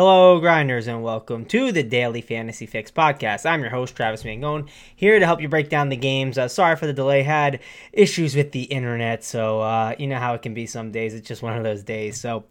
Hello, 0.00 0.38
grinders, 0.38 0.86
and 0.86 1.02
welcome 1.02 1.44
to 1.46 1.72
the 1.72 1.82
Daily 1.82 2.20
Fantasy 2.20 2.66
Fix 2.66 2.88
podcast. 2.88 3.44
I'm 3.44 3.62
your 3.62 3.70
host, 3.70 3.96
Travis 3.96 4.22
Mangone, 4.22 4.68
here 4.94 5.18
to 5.18 5.26
help 5.26 5.40
you 5.40 5.48
break 5.48 5.70
down 5.70 5.88
the 5.88 5.96
games. 5.96 6.38
Uh, 6.38 6.46
sorry 6.46 6.76
for 6.76 6.86
the 6.86 6.92
delay, 6.92 7.24
had 7.24 7.58
issues 7.92 8.36
with 8.36 8.52
the 8.52 8.62
internet, 8.62 9.24
so 9.24 9.60
uh, 9.60 9.96
you 9.98 10.06
know 10.06 10.20
how 10.20 10.34
it 10.34 10.42
can 10.42 10.54
be 10.54 10.66
some 10.66 10.92
days. 10.92 11.14
It's 11.14 11.26
just 11.26 11.42
one 11.42 11.56
of 11.56 11.64
those 11.64 11.82
days. 11.82 12.20
So 12.20 12.44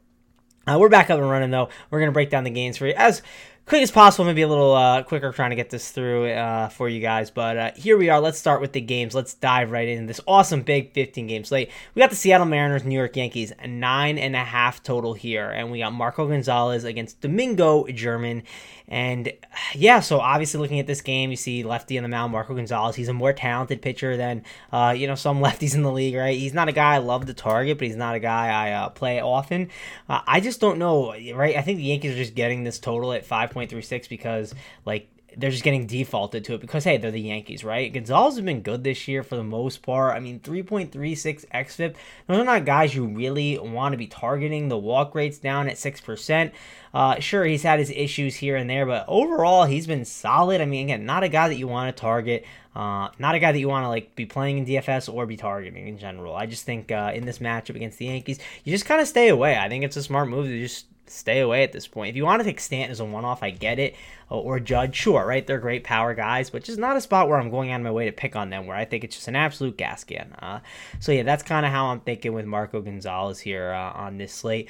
uh, 0.67 0.77
we're 0.77 0.89
back 0.89 1.09
up 1.09 1.21
and 1.21 1.29
running, 1.29 1.49
though. 1.49 1.69
We're 1.89 1.99
to 2.05 2.11
break 2.11 2.29
down 2.29 2.43
the 2.43 2.49
games 2.49 2.75
for 2.75 2.85
you 2.85 2.93
as 2.97 3.21
quick 3.67 3.83
as 3.83 3.91
possible, 3.91 4.23
maybe 4.23 4.41
a 4.41 4.47
little 4.47 4.73
uh, 4.73 5.03
quicker 5.03 5.31
trying 5.31 5.49
to 5.49 5.55
get 5.55 5.69
this 5.69 5.91
through 5.91 6.29
uh, 6.29 6.69
for 6.69 6.87
you 6.87 7.01
guys. 7.01 7.29
But 7.29 7.57
uh, 7.57 7.71
here 7.75 7.97
we 7.97 8.09
are. 8.09 8.21
Let's 8.21 8.39
start 8.39 8.61
with 8.61 8.71
the 8.71 8.81
games. 8.81 9.13
Let's 9.13 9.33
dive 9.33 9.71
right 9.71 9.87
into 9.87 10.07
this 10.07 10.21
awesome 10.25 10.61
big 10.61 10.93
15 10.93 11.27
game 11.27 11.43
slate. 11.43 11.69
We 11.93 11.99
got 11.99 12.09
the 12.09 12.15
Seattle 12.15 12.47
Mariners, 12.47 12.85
New 12.85 12.95
York 12.95 13.15
Yankees, 13.17 13.51
nine 13.65 14.17
and 14.17 14.35
a 14.35 14.43
half 14.43 14.81
total 14.81 15.13
here, 15.13 15.49
and 15.49 15.69
we 15.69 15.79
got 15.79 15.91
Marco 15.91 16.27
Gonzalez 16.27 16.85
against 16.85 17.19
Domingo 17.19 17.85
German. 17.87 18.43
And 18.89 19.33
yeah, 19.75 19.99
so 19.99 20.19
obviously 20.19 20.61
looking 20.61 20.79
at 20.79 20.87
this 20.87 21.01
game, 21.01 21.29
you 21.29 21.35
see 21.35 21.61
lefty 21.63 21.97
on 21.97 22.03
the 22.03 22.09
mound, 22.09 22.31
Marco 22.31 22.55
Gonzalez. 22.55 22.95
He's 22.95 23.09
a 23.09 23.13
more 23.13 23.33
talented 23.33 23.81
pitcher 23.81 24.15
than 24.15 24.43
uh, 24.71 24.93
you 24.95 25.07
know 25.07 25.15
some 25.15 25.39
lefties 25.43 25.75
in 25.75 25.83
the 25.83 25.91
league, 25.91 26.15
right? 26.15 26.37
He's 26.37 26.53
not 26.53 26.69
a 26.69 26.71
guy 26.71 26.95
I 26.95 26.99
love 26.99 27.25
to 27.25 27.33
target, 27.33 27.77
but 27.77 27.87
he's 27.87 27.97
not 27.97 28.15
a 28.15 28.19
guy 28.19 28.47
I 28.47 28.71
uh, 28.71 28.89
play 28.89 29.19
often. 29.19 29.69
Uh, 30.07 30.21
I 30.25 30.39
just 30.39 30.61
don't 30.61 30.79
know, 30.79 31.13
right? 31.33 31.57
I 31.57 31.61
think 31.63 31.77
the 31.77 31.83
Yankees 31.83 32.13
are 32.13 32.17
just 32.17 32.33
getting 32.33 32.63
this 32.63 32.79
total 32.79 33.11
at 33.11 33.25
5.36 33.57 34.09
because 34.09 34.53
like 34.85 35.09
they're 35.35 35.51
just 35.51 35.63
getting 35.63 35.85
defaulted 35.85 36.43
to 36.45 36.55
it 36.55 36.61
because 36.61 36.83
hey, 36.83 36.97
they're 36.97 37.11
the 37.11 37.19
Yankees, 37.19 37.63
right? 37.63 37.93
Gonzalez 37.93 38.35
has 38.35 38.45
been 38.45 38.61
good 38.61 38.83
this 38.83 39.07
year 39.07 39.23
for 39.23 39.35
the 39.35 39.43
most 39.43 39.81
part. 39.83 40.15
I 40.15 40.19
mean, 40.19 40.39
3.36 40.39 41.45
xFIP. 41.53 41.95
Those 42.27 42.39
are 42.39 42.43
not 42.43 42.65
guys 42.65 42.95
you 42.95 43.05
really 43.05 43.59
want 43.59 43.93
to 43.93 43.97
be 43.97 44.07
targeting. 44.07 44.69
The 44.69 44.77
walk 44.77 45.13
rate's 45.13 45.37
down 45.37 45.69
at 45.69 45.77
six 45.77 46.01
percent. 46.01 46.53
Uh, 46.93 47.19
sure, 47.19 47.45
he's 47.45 47.63
had 47.63 47.79
his 47.79 47.91
issues 47.91 48.35
here 48.35 48.55
and 48.55 48.69
there, 48.69 48.85
but 48.85 49.05
overall, 49.07 49.65
he's 49.65 49.85
been 49.85 50.05
solid. 50.05 50.61
I 50.61 50.65
mean, 50.65 50.85
again, 50.85 51.05
not 51.05 51.23
a 51.23 51.29
guy 51.29 51.49
that 51.49 51.57
you 51.57 51.67
want 51.67 51.95
to 51.95 51.99
target. 51.99 52.45
Uh, 52.75 53.09
not 53.19 53.35
a 53.35 53.39
guy 53.39 53.51
that 53.51 53.59
you 53.59 53.67
want 53.67 53.83
to 53.83 53.89
like 53.89 54.15
be 54.15 54.25
playing 54.25 54.59
in 54.59 54.65
DFS 54.65 55.13
or 55.13 55.25
be 55.25 55.37
targeting 55.37 55.87
in 55.87 55.97
general. 55.97 56.35
I 56.35 56.45
just 56.45 56.63
think 56.63 56.91
uh, 56.91 57.11
in 57.13 57.25
this 57.25 57.39
matchup 57.39 57.75
against 57.75 57.97
the 57.97 58.05
Yankees, 58.05 58.39
you 58.63 58.71
just 58.71 58.85
kind 58.85 59.01
of 59.01 59.07
stay 59.07 59.29
away. 59.29 59.57
I 59.57 59.67
think 59.67 59.83
it's 59.83 59.97
a 59.97 60.03
smart 60.03 60.29
move 60.29 60.47
to 60.47 60.59
just 60.59 60.85
stay 61.09 61.39
away 61.39 61.63
at 61.63 61.71
this 61.71 61.87
point. 61.87 62.09
If 62.09 62.15
you 62.15 62.25
want 62.25 62.39
to 62.39 62.43
take 62.43 62.59
Stanton 62.59 62.91
as 62.91 62.99
a 62.99 63.05
one 63.05 63.25
off, 63.25 63.43
I 63.43 63.49
get 63.49 63.79
it. 63.79 63.95
Or 64.29 64.59
Judge, 64.59 64.95
sure, 64.95 65.25
right? 65.25 65.45
They're 65.45 65.59
great 65.59 65.83
power 65.83 66.13
guys, 66.13 66.49
but 66.49 66.63
just 66.63 66.77
not 66.77 66.97
a 66.97 67.01
spot 67.01 67.29
where 67.29 67.39
I'm 67.39 67.49
going 67.49 67.71
out 67.71 67.79
of 67.79 67.83
my 67.83 67.91
way 67.91 68.05
to 68.05 68.11
pick 68.11 68.35
on 68.35 68.49
them, 68.49 68.67
where 68.67 68.75
I 68.75 68.83
think 68.83 69.03
it's 69.03 69.15
just 69.15 69.29
an 69.29 69.37
absolute 69.37 69.77
gas 69.77 70.03
can. 70.03 70.33
Uh, 70.39 70.59
so, 70.99 71.13
yeah, 71.13 71.23
that's 71.23 71.43
kind 71.43 71.65
of 71.65 71.71
how 71.71 71.87
I'm 71.87 72.01
thinking 72.01 72.33
with 72.33 72.45
Marco 72.45 72.81
Gonzalez 72.81 73.39
here 73.39 73.71
uh, 73.71 73.91
on 73.93 74.17
this 74.17 74.33
slate. 74.33 74.67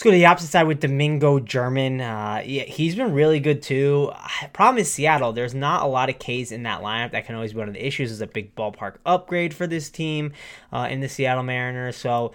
Let's 0.00 0.04
go 0.06 0.12
to 0.12 0.16
the 0.16 0.24
opposite 0.24 0.46
side 0.46 0.66
with 0.66 0.80
Domingo 0.80 1.40
German. 1.40 2.00
Uh, 2.00 2.42
yeah, 2.46 2.62
he's 2.62 2.94
been 2.94 3.12
really 3.12 3.38
good 3.38 3.60
too. 3.60 4.10
Problem 4.54 4.78
is 4.80 4.90
Seattle. 4.90 5.34
There's 5.34 5.52
not 5.52 5.82
a 5.82 5.86
lot 5.86 6.08
of 6.08 6.18
Ks 6.18 6.52
in 6.52 6.62
that 6.62 6.80
lineup. 6.80 7.10
That 7.10 7.26
can 7.26 7.34
always 7.34 7.52
be 7.52 7.58
one 7.58 7.68
of 7.68 7.74
the 7.74 7.86
issues. 7.86 8.10
Is 8.10 8.22
a 8.22 8.26
big 8.26 8.54
ballpark 8.54 8.94
upgrade 9.04 9.52
for 9.52 9.66
this 9.66 9.90
team 9.90 10.32
uh, 10.72 10.88
in 10.90 11.00
the 11.00 11.08
Seattle 11.10 11.42
Mariners. 11.42 11.96
So 11.96 12.32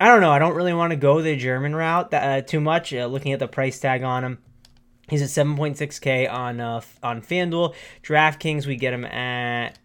I 0.00 0.08
don't 0.08 0.20
know. 0.20 0.30
I 0.30 0.38
don't 0.38 0.54
really 0.54 0.72
want 0.72 0.92
to 0.92 0.96
go 0.96 1.20
the 1.20 1.36
German 1.36 1.74
route 1.74 2.12
that, 2.12 2.22
uh, 2.22 2.46
too 2.46 2.60
much. 2.60 2.94
Uh, 2.94 3.06
looking 3.06 3.32
at 3.32 3.40
the 3.40 3.48
price 3.48 3.80
tag 3.80 4.02
on 4.02 4.22
him, 4.22 4.38
he's 5.08 5.22
at 5.22 5.28
7.6k 5.28 6.32
on 6.32 6.60
uh, 6.60 6.80
on 7.02 7.20
FanDuel. 7.20 7.74
DraftKings, 8.02 8.66
we 8.66 8.76
get 8.76 8.92
him 8.92 9.04
at 9.04 9.78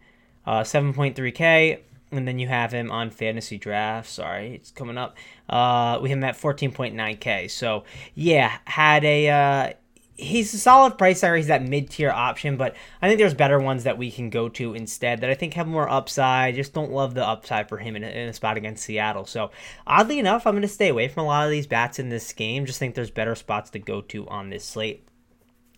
uh, 0.46 0.60
7.3k, 0.60 1.80
and 2.12 2.28
then 2.28 2.38
you 2.38 2.46
have 2.46 2.72
him 2.72 2.92
on 2.92 3.10
Fantasy 3.10 3.58
Draft. 3.58 4.08
Sorry, 4.08 4.54
it's 4.54 4.70
coming 4.70 4.98
up. 4.98 5.16
Uh, 5.48 5.98
we 6.00 6.10
have 6.10 6.18
him 6.18 6.24
at 6.24 6.36
14.9k. 6.36 7.50
So 7.50 7.82
yeah, 8.14 8.58
had 8.66 9.04
a 9.04 9.28
uh, 9.28 9.72
he's 10.16 10.54
a 10.54 10.58
solid 10.58 10.96
price 10.96 11.20
tag. 11.20 11.36
He's 11.36 11.48
that 11.48 11.62
mid 11.62 11.90
tier 11.90 12.10
option, 12.10 12.56
but 12.56 12.74
I 13.02 13.08
think 13.08 13.18
there's 13.18 13.34
better 13.34 13.58
ones 13.58 13.84
that 13.84 13.98
we 13.98 14.10
can 14.10 14.30
go 14.30 14.48
to 14.50 14.74
instead 14.74 15.20
that 15.20 15.30
I 15.30 15.34
think 15.34 15.54
have 15.54 15.66
more 15.66 15.88
upside. 15.88 16.54
Just 16.54 16.72
don't 16.72 16.92
love 16.92 17.14
the 17.14 17.26
upside 17.26 17.68
for 17.68 17.78
him 17.78 17.96
in 17.96 18.04
a, 18.04 18.08
in 18.08 18.28
a 18.28 18.32
spot 18.32 18.56
against 18.56 18.84
Seattle. 18.84 19.26
So 19.26 19.50
oddly 19.86 20.18
enough, 20.18 20.46
I'm 20.46 20.54
going 20.54 20.62
to 20.62 20.68
stay 20.68 20.88
away 20.88 21.08
from 21.08 21.24
a 21.24 21.26
lot 21.26 21.44
of 21.44 21.50
these 21.50 21.66
bats 21.66 21.98
in 21.98 22.08
this 22.08 22.32
game. 22.32 22.66
Just 22.66 22.78
think 22.78 22.94
there's 22.94 23.10
better 23.10 23.34
spots 23.34 23.70
to 23.70 23.78
go 23.78 24.00
to 24.02 24.28
on 24.28 24.50
this 24.50 24.64
slate. 24.64 25.06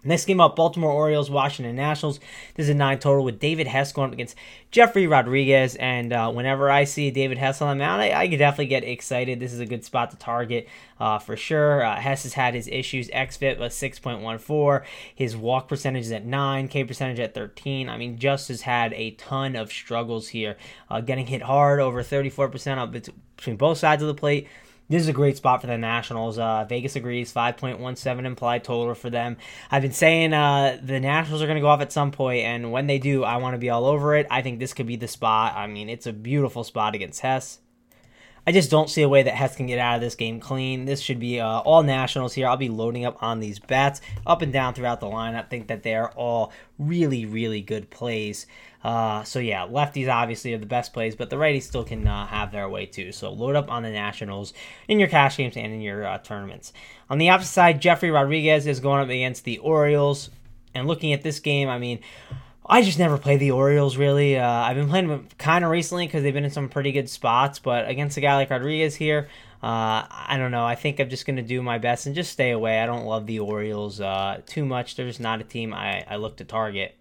Next 0.06 0.24
game 0.24 0.40
up, 0.40 0.54
Baltimore 0.54 0.92
Orioles, 0.92 1.28
Washington 1.28 1.74
Nationals. 1.74 2.20
This 2.54 2.64
is 2.64 2.70
a 2.70 2.74
nine 2.74 2.98
total 3.00 3.24
with 3.24 3.40
David 3.40 3.66
Hess 3.66 3.92
going 3.92 4.08
up 4.08 4.12
against 4.12 4.36
Jefry 4.70 5.10
Rodriguez. 5.10 5.74
And 5.74 6.12
uh, 6.12 6.30
whenever 6.30 6.70
I 6.70 6.84
see 6.84 7.10
David 7.10 7.38
Hess 7.38 7.60
on 7.60 7.76
the 7.76 7.84
mound, 7.84 8.02
I, 8.02 8.12
I 8.12 8.28
can 8.28 8.38
definitely 8.38 8.66
get 8.66 8.84
excited. 8.84 9.40
This 9.40 9.52
is 9.52 9.58
a 9.58 9.66
good 9.66 9.84
spot 9.84 10.12
to 10.12 10.16
target 10.16 10.68
uh, 11.00 11.18
for 11.18 11.36
sure. 11.36 11.84
Uh, 11.84 11.96
Hess 11.96 12.22
has 12.22 12.34
had 12.34 12.54
his 12.54 12.68
issues. 12.68 13.08
XFIP 13.08 13.58
was 13.58 13.74
6.14. 13.74 14.84
His 15.14 15.36
walk 15.36 15.68
percentage 15.68 16.04
is 16.04 16.12
at 16.12 16.24
9. 16.24 16.68
K 16.68 16.84
percentage 16.84 17.18
at 17.18 17.34
13. 17.34 17.88
I 17.88 17.98
mean, 17.98 18.18
just 18.18 18.48
has 18.48 18.62
had 18.62 18.92
a 18.94 19.10
ton 19.12 19.56
of 19.56 19.72
struggles 19.72 20.28
here. 20.28 20.56
Uh, 20.88 21.00
getting 21.00 21.26
hit 21.26 21.42
hard, 21.42 21.80
over 21.80 22.02
34% 22.02 22.78
up 22.78 22.92
between 22.92 23.56
both 23.56 23.78
sides 23.78 24.02
of 24.02 24.08
the 24.08 24.14
plate. 24.14 24.46
This 24.88 25.02
is 25.02 25.08
a 25.08 25.12
great 25.12 25.36
spot 25.36 25.60
for 25.60 25.66
the 25.66 25.76
Nationals. 25.76 26.38
Uh, 26.38 26.64
Vegas 26.69 26.94
agrees, 26.94 27.32
5.17 27.32 28.24
implied 28.24 28.62
total 28.62 28.94
for 28.94 29.10
them. 29.10 29.36
I've 29.69 29.82
been 29.82 29.92
saying 29.92 30.32
uh, 30.32 30.78
the 30.80 31.00
Nationals 31.00 31.42
are 31.42 31.47
going 31.47 31.56
to 31.56 31.60
go 31.60 31.66
off 31.66 31.80
at 31.80 31.91
some 31.91 32.12
point, 32.12 32.44
and 32.44 32.70
when 32.70 32.86
they 32.86 32.98
do, 32.98 33.24
I 33.24 33.38
want 33.38 33.54
to 33.54 33.58
be 33.58 33.69
all 33.69 33.84
over 33.84 34.14
it. 34.14 34.28
I 34.30 34.42
think 34.42 34.60
this 34.60 34.74
could 34.74 34.86
be 34.86 34.94
the 34.94 35.08
spot. 35.08 35.54
I 35.56 35.66
mean, 35.66 35.88
it's 35.88 36.06
a 36.06 36.12
beautiful 36.12 36.62
spot 36.62 36.94
against 36.94 37.20
Hess. 37.20 37.58
I 38.46 38.52
just 38.52 38.70
don't 38.70 38.88
see 38.88 39.02
a 39.02 39.08
way 39.08 39.24
that 39.24 39.34
Hess 39.34 39.56
can 39.56 39.66
get 39.66 39.80
out 39.80 39.96
of 39.96 40.00
this 40.00 40.14
game 40.14 40.38
clean. 40.38 40.84
This 40.84 41.00
should 41.00 41.18
be 41.18 41.40
uh, 41.40 41.58
all 41.60 41.82
Nationals 41.82 42.32
here. 42.32 42.46
I'll 42.46 42.56
be 42.56 42.68
loading 42.68 43.04
up 43.04 43.20
on 43.22 43.40
these 43.40 43.58
bats 43.58 44.00
up 44.24 44.40
and 44.40 44.52
down 44.52 44.72
throughout 44.72 45.00
the 45.00 45.08
line. 45.08 45.34
I 45.34 45.42
think 45.42 45.66
that 45.66 45.82
they 45.82 45.96
are 45.96 46.12
all 46.12 46.52
really, 46.78 47.26
really 47.26 47.60
good 47.60 47.90
plays. 47.90 48.46
Uh, 48.84 49.24
so 49.24 49.40
yeah, 49.40 49.66
lefties 49.66 50.08
obviously 50.08 50.54
are 50.54 50.58
the 50.58 50.66
best 50.66 50.92
plays, 50.92 51.16
but 51.16 51.28
the 51.28 51.34
righties 51.34 51.62
still 51.62 51.82
can 51.82 52.06
uh, 52.06 52.24
have 52.26 52.52
their 52.52 52.68
way 52.68 52.86
too. 52.86 53.10
So 53.10 53.32
load 53.32 53.56
up 53.56 53.68
on 53.68 53.82
the 53.82 53.90
Nationals 53.90 54.54
in 54.86 55.00
your 55.00 55.08
cash 55.08 55.38
games 55.38 55.56
and 55.56 55.72
in 55.72 55.80
your 55.80 56.06
uh, 56.06 56.18
tournaments. 56.18 56.72
On 57.10 57.18
the 57.18 57.30
opposite 57.30 57.52
side, 57.52 57.82
Jefry 57.82 58.14
Rodriguez 58.14 58.64
is 58.68 58.78
going 58.78 59.02
up 59.02 59.08
against 59.08 59.42
the 59.42 59.58
Orioles. 59.58 60.30
And 60.72 60.86
looking 60.86 61.12
at 61.12 61.22
this 61.22 61.40
game, 61.40 61.68
I 61.68 61.78
mean, 61.78 61.98
I 62.69 62.82
just 62.82 62.99
never 62.99 63.16
play 63.16 63.37
the 63.37 63.53
Orioles 63.53 63.97
really. 63.97 64.37
Uh, 64.37 64.49
I've 64.49 64.77
been 64.77 64.88
playing 64.88 65.09
them 65.09 65.28
kind 65.38 65.65
of 65.65 65.71
recently 65.71 66.06
because 66.06 66.22
they've 66.22 66.34
been 66.34 66.44
in 66.44 66.50
some 66.50 66.69
pretty 66.69 66.93
good 66.93 67.09
spots, 67.09 67.59
but 67.60 67.88
against 67.88 68.16
a 68.16 68.21
guy 68.21 68.34
like 68.34 68.50
Rodriguez 68.50 68.97
here, 68.97 69.28
uh, 69.62 70.03
I 70.10 70.37
don't 70.37 70.50
know. 70.50 70.65
I 70.65 70.75
think 70.75 70.99
I'm 70.99 71.09
just 71.09 71.27
going 71.27 71.37
to 71.37 71.43
do 71.43 71.62
my 71.62 71.78
best 71.78 72.06
and 72.06 72.15
just 72.15 72.32
stay 72.32 72.50
away. 72.50 72.81
I 72.81 72.87
don't 72.87 73.04
love 73.04 73.27
the 73.27 73.38
Orioles 73.38 74.00
uh, 74.00 74.41
too 74.47 74.65
much. 74.65 74.97
They're 74.97 75.07
just 75.07 75.21
not 75.21 75.41
a 75.41 75.45
team 75.45 75.72
I, 75.72 76.04
I 76.09 76.16
look 76.16 76.39
to 76.39 76.45
target. 76.45 76.97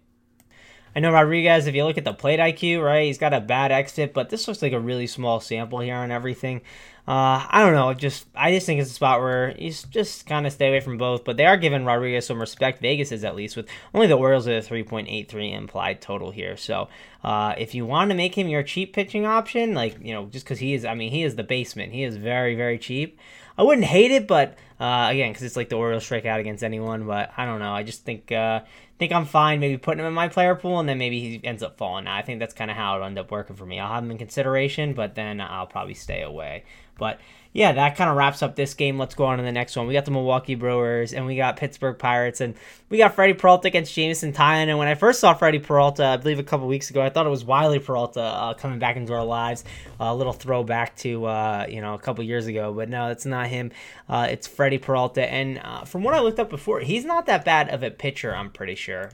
I 0.94 1.00
know 1.00 1.12
Rodriguez, 1.12 1.66
if 1.66 1.74
you 1.74 1.84
look 1.84 1.98
at 1.98 2.04
the 2.04 2.14
plate 2.14 2.40
IQ, 2.40 2.82
right, 2.82 3.04
he's 3.04 3.18
got 3.18 3.34
a 3.34 3.40
bad 3.40 3.70
exit, 3.70 4.14
but 4.14 4.30
this 4.30 4.48
looks 4.48 4.62
like 4.62 4.72
a 4.72 4.80
really 4.80 5.06
small 5.06 5.40
sample 5.40 5.80
here 5.80 5.96
on 5.96 6.10
everything. 6.10 6.62
Uh, 7.08 7.46
I 7.48 7.62
don't 7.62 7.74
know. 7.74 7.94
Just 7.94 8.26
I 8.34 8.52
just 8.52 8.66
think 8.66 8.80
it's 8.80 8.90
a 8.90 8.94
spot 8.94 9.20
where 9.20 9.50
he's 9.50 9.84
just 9.84 10.26
kind 10.26 10.44
of 10.44 10.52
stay 10.52 10.68
away 10.68 10.80
from 10.80 10.98
both. 10.98 11.24
But 11.24 11.36
they 11.36 11.46
are 11.46 11.56
giving 11.56 11.84
Rodriguez 11.84 12.26
some 12.26 12.40
respect. 12.40 12.80
Vegas 12.82 13.12
is 13.12 13.22
at 13.22 13.36
least 13.36 13.56
with 13.56 13.68
only 13.94 14.08
the 14.08 14.14
Orioles 14.14 14.48
at 14.48 14.64
a 14.64 14.68
3.83 14.68 15.54
implied 15.56 16.00
total 16.00 16.32
here. 16.32 16.56
So 16.56 16.88
uh, 17.22 17.54
if 17.56 17.74
you 17.76 17.86
want 17.86 18.10
to 18.10 18.16
make 18.16 18.36
him 18.36 18.48
your 18.48 18.64
cheap 18.64 18.92
pitching 18.92 19.24
option, 19.24 19.72
like 19.72 19.98
you 20.02 20.12
know, 20.14 20.26
just 20.26 20.44
because 20.44 20.58
he 20.58 20.74
is, 20.74 20.84
I 20.84 20.94
mean, 20.94 21.12
he 21.12 21.22
is 21.22 21.36
the 21.36 21.44
basement. 21.44 21.92
He 21.92 22.02
is 22.02 22.16
very 22.16 22.56
very 22.56 22.78
cheap. 22.78 23.20
I 23.56 23.62
wouldn't 23.62 23.86
hate 23.86 24.10
it, 24.10 24.26
but 24.26 24.56
Uh, 24.78 25.08
again, 25.10 25.30
because 25.30 25.42
it's 25.42 25.56
like 25.56 25.70
the 25.70 25.76
Orioles 25.76 26.04
strike 26.04 26.26
out 26.26 26.38
against 26.38 26.62
anyone, 26.62 27.06
but 27.06 27.32
I 27.34 27.46
don't 27.46 27.60
know. 27.60 27.72
I 27.72 27.82
just 27.82 28.04
think 28.04 28.30
uh, 28.30 28.60
think 28.98 29.10
I'm 29.10 29.24
fine 29.24 29.58
maybe 29.58 29.78
putting 29.78 30.00
him 30.00 30.06
in 30.06 30.12
my 30.12 30.28
player 30.28 30.54
pool, 30.54 30.78
and 30.80 30.86
then 30.86 30.98
maybe 30.98 31.18
he 31.18 31.40
ends 31.44 31.62
up 31.62 31.78
falling. 31.78 32.06
I 32.06 32.20
think 32.20 32.40
that's 32.40 32.52
kind 32.52 32.70
of 32.70 32.76
how 32.76 33.00
it 33.00 33.04
ended 33.06 33.24
up 33.24 33.30
working 33.30 33.56
for 33.56 33.64
me. 33.64 33.80
I'll 33.80 33.94
have 33.94 34.04
him 34.04 34.10
in 34.10 34.18
consideration, 34.18 34.92
but 34.92 35.14
then 35.14 35.40
I'll 35.40 35.66
probably 35.66 35.94
stay 35.94 36.20
away. 36.20 36.64
But 36.98 37.20
yeah, 37.56 37.72
that 37.72 37.96
kind 37.96 38.10
of 38.10 38.16
wraps 38.16 38.42
up 38.42 38.54
this 38.54 38.74
game. 38.74 38.98
Let's 38.98 39.14
go 39.14 39.24
on 39.24 39.38
to 39.38 39.42
the 39.42 39.50
next 39.50 39.76
one. 39.76 39.86
We 39.86 39.94
got 39.94 40.04
the 40.04 40.10
Milwaukee 40.10 40.54
Brewers 40.54 41.14
and 41.14 41.24
we 41.24 41.36
got 41.36 41.56
Pittsburgh 41.56 41.98
Pirates, 41.98 42.42
and 42.42 42.54
we 42.90 42.98
got 42.98 43.14
Freddie 43.14 43.32
Peralta 43.32 43.68
against 43.68 43.94
Jameson 43.94 44.34
Taillon. 44.34 44.68
And 44.68 44.76
when 44.76 44.88
I 44.88 44.94
first 44.94 45.20
saw 45.20 45.32
Freddie 45.32 45.58
Peralta, 45.58 46.04
I 46.04 46.16
believe 46.18 46.38
a 46.38 46.42
couple 46.42 46.66
weeks 46.66 46.90
ago, 46.90 47.00
I 47.00 47.08
thought 47.08 47.24
it 47.24 47.30
was 47.30 47.44
Wily 47.44 47.78
Peralta 47.78 48.20
uh, 48.20 48.54
coming 48.54 48.78
back 48.78 48.96
into 48.96 49.14
our 49.14 49.24
lives. 49.24 49.64
a 49.98 50.14
little 50.14 50.34
throwback 50.34 50.96
to 50.96 51.24
uh, 51.24 51.66
you 51.66 51.80
know 51.80 51.94
a 51.94 51.98
couple 51.98 52.22
years 52.24 52.46
ago, 52.46 52.74
but 52.74 52.90
no, 52.90 53.08
it's 53.08 53.24
not 53.24 53.46
him. 53.46 53.72
Uh, 54.06 54.28
it's 54.30 54.46
Freddie 54.46 54.78
Peralta, 54.78 55.26
and 55.26 55.58
uh, 55.64 55.84
from 55.84 56.02
what 56.02 56.12
I 56.12 56.20
looked 56.20 56.38
up 56.38 56.50
before, 56.50 56.80
he's 56.80 57.06
not 57.06 57.24
that 57.24 57.46
bad 57.46 57.70
of 57.70 57.82
a 57.82 57.90
pitcher. 57.90 58.36
I'm 58.36 58.50
pretty 58.50 58.74
sure. 58.74 59.10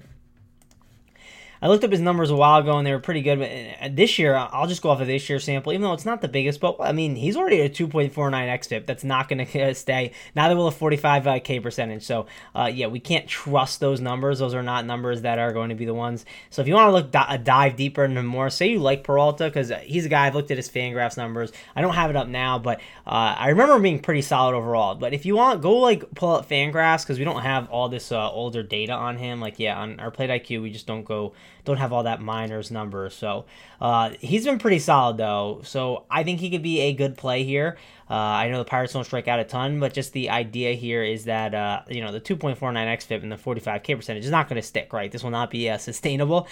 I 1.62 1.68
looked 1.68 1.84
up 1.84 1.92
his 1.92 2.00
numbers 2.00 2.30
a 2.30 2.34
while 2.34 2.60
ago 2.60 2.76
and 2.76 2.84
they 2.84 2.90
were 2.90 2.98
pretty 2.98 3.22
good. 3.22 3.38
But 3.38 3.50
uh, 3.80 3.88
this 3.94 4.18
year, 4.18 4.34
I'll 4.34 4.66
just 4.66 4.82
go 4.82 4.90
off 4.90 5.00
of 5.00 5.06
this 5.06 5.28
year's 5.28 5.44
sample, 5.44 5.72
even 5.72 5.82
though 5.82 5.92
it's 5.92 6.04
not 6.04 6.20
the 6.20 6.26
biggest. 6.26 6.58
But 6.58 6.76
I 6.80 6.90
mean, 6.90 7.14
he's 7.14 7.36
already 7.36 7.62
at 7.62 7.80
a 7.80 7.86
2.49 7.86 8.10
xFIP. 8.10 8.84
That's 8.84 9.04
not 9.04 9.28
going 9.28 9.46
to 9.46 9.74
stay. 9.76 10.10
Neither 10.34 10.56
will 10.56 10.66
a 10.66 10.72
45k 10.72 11.62
percentage. 11.62 12.02
So 12.02 12.26
uh, 12.56 12.68
yeah, 12.72 12.88
we 12.88 12.98
can't 12.98 13.28
trust 13.28 13.78
those 13.78 14.00
numbers. 14.00 14.40
Those 14.40 14.54
are 14.54 14.62
not 14.62 14.86
numbers 14.86 15.22
that 15.22 15.38
are 15.38 15.52
going 15.52 15.68
to 15.68 15.76
be 15.76 15.84
the 15.84 15.94
ones. 15.94 16.24
So 16.50 16.62
if 16.62 16.68
you 16.68 16.74
want 16.74 16.88
to 16.88 16.92
look 16.92 17.26
a 17.28 17.38
dive 17.38 17.76
deeper 17.76 18.04
into 18.04 18.24
more, 18.24 18.50
say 18.50 18.70
you 18.70 18.80
like 18.80 19.04
Peralta 19.04 19.44
because 19.44 19.72
he's 19.84 20.04
a 20.04 20.08
guy 20.08 20.26
I've 20.26 20.34
looked 20.34 20.50
at 20.50 20.56
his 20.56 20.68
Fangraphs 20.68 21.16
numbers. 21.16 21.52
I 21.76 21.80
don't 21.80 21.94
have 21.94 22.10
it 22.10 22.16
up 22.16 22.26
now, 22.26 22.58
but 22.58 22.80
uh, 23.06 23.36
I 23.38 23.50
remember 23.50 23.78
being 23.78 24.00
pretty 24.00 24.22
solid 24.22 24.56
overall. 24.56 24.96
But 24.96 25.14
if 25.14 25.24
you 25.24 25.36
want, 25.36 25.62
go 25.62 25.78
like 25.78 26.12
pull 26.16 26.34
up 26.34 26.48
Fangraphs 26.48 27.04
because 27.04 27.20
we 27.20 27.24
don't 27.24 27.42
have 27.42 27.70
all 27.70 27.88
this 27.88 28.10
uh, 28.10 28.30
older 28.32 28.64
data 28.64 28.94
on 28.94 29.16
him. 29.16 29.40
Like 29.40 29.60
yeah, 29.60 29.78
on 29.78 30.00
our 30.00 30.10
Plate 30.10 30.30
IQ, 30.30 30.62
we 30.62 30.72
just 30.72 30.88
don't 30.88 31.04
go 31.04 31.32
don't 31.64 31.76
have 31.76 31.92
all 31.92 32.02
that 32.04 32.20
minors 32.20 32.70
numbers. 32.70 33.14
So 33.14 33.44
uh, 33.80 34.10
he's 34.20 34.44
been 34.44 34.58
pretty 34.58 34.78
solid 34.78 35.16
though. 35.16 35.60
So 35.64 36.04
I 36.10 36.24
think 36.24 36.40
he 36.40 36.50
could 36.50 36.62
be 36.62 36.80
a 36.80 36.92
good 36.92 37.16
play 37.16 37.44
here. 37.44 37.76
Uh, 38.10 38.14
I 38.14 38.48
know 38.48 38.58
the 38.58 38.64
Pirates 38.64 38.92
don't 38.92 39.04
strike 39.04 39.28
out 39.28 39.40
a 39.40 39.44
ton, 39.44 39.80
but 39.80 39.94
just 39.94 40.12
the 40.12 40.30
idea 40.30 40.74
here 40.74 41.02
is 41.02 41.24
that 41.24 41.54
uh, 41.54 41.82
you 41.88 42.02
know 42.02 42.12
the 42.12 42.20
2.49 42.20 42.56
xFIP 42.58 43.22
and 43.22 43.32
the 43.32 43.36
45k 43.36 43.96
percentage 43.96 44.24
is 44.24 44.30
not 44.30 44.48
going 44.48 44.60
to 44.60 44.66
stick. 44.66 44.92
Right, 44.92 45.10
this 45.10 45.22
will 45.22 45.30
not 45.30 45.50
be 45.50 45.70
uh, 45.70 45.78
sustainable. 45.78 46.46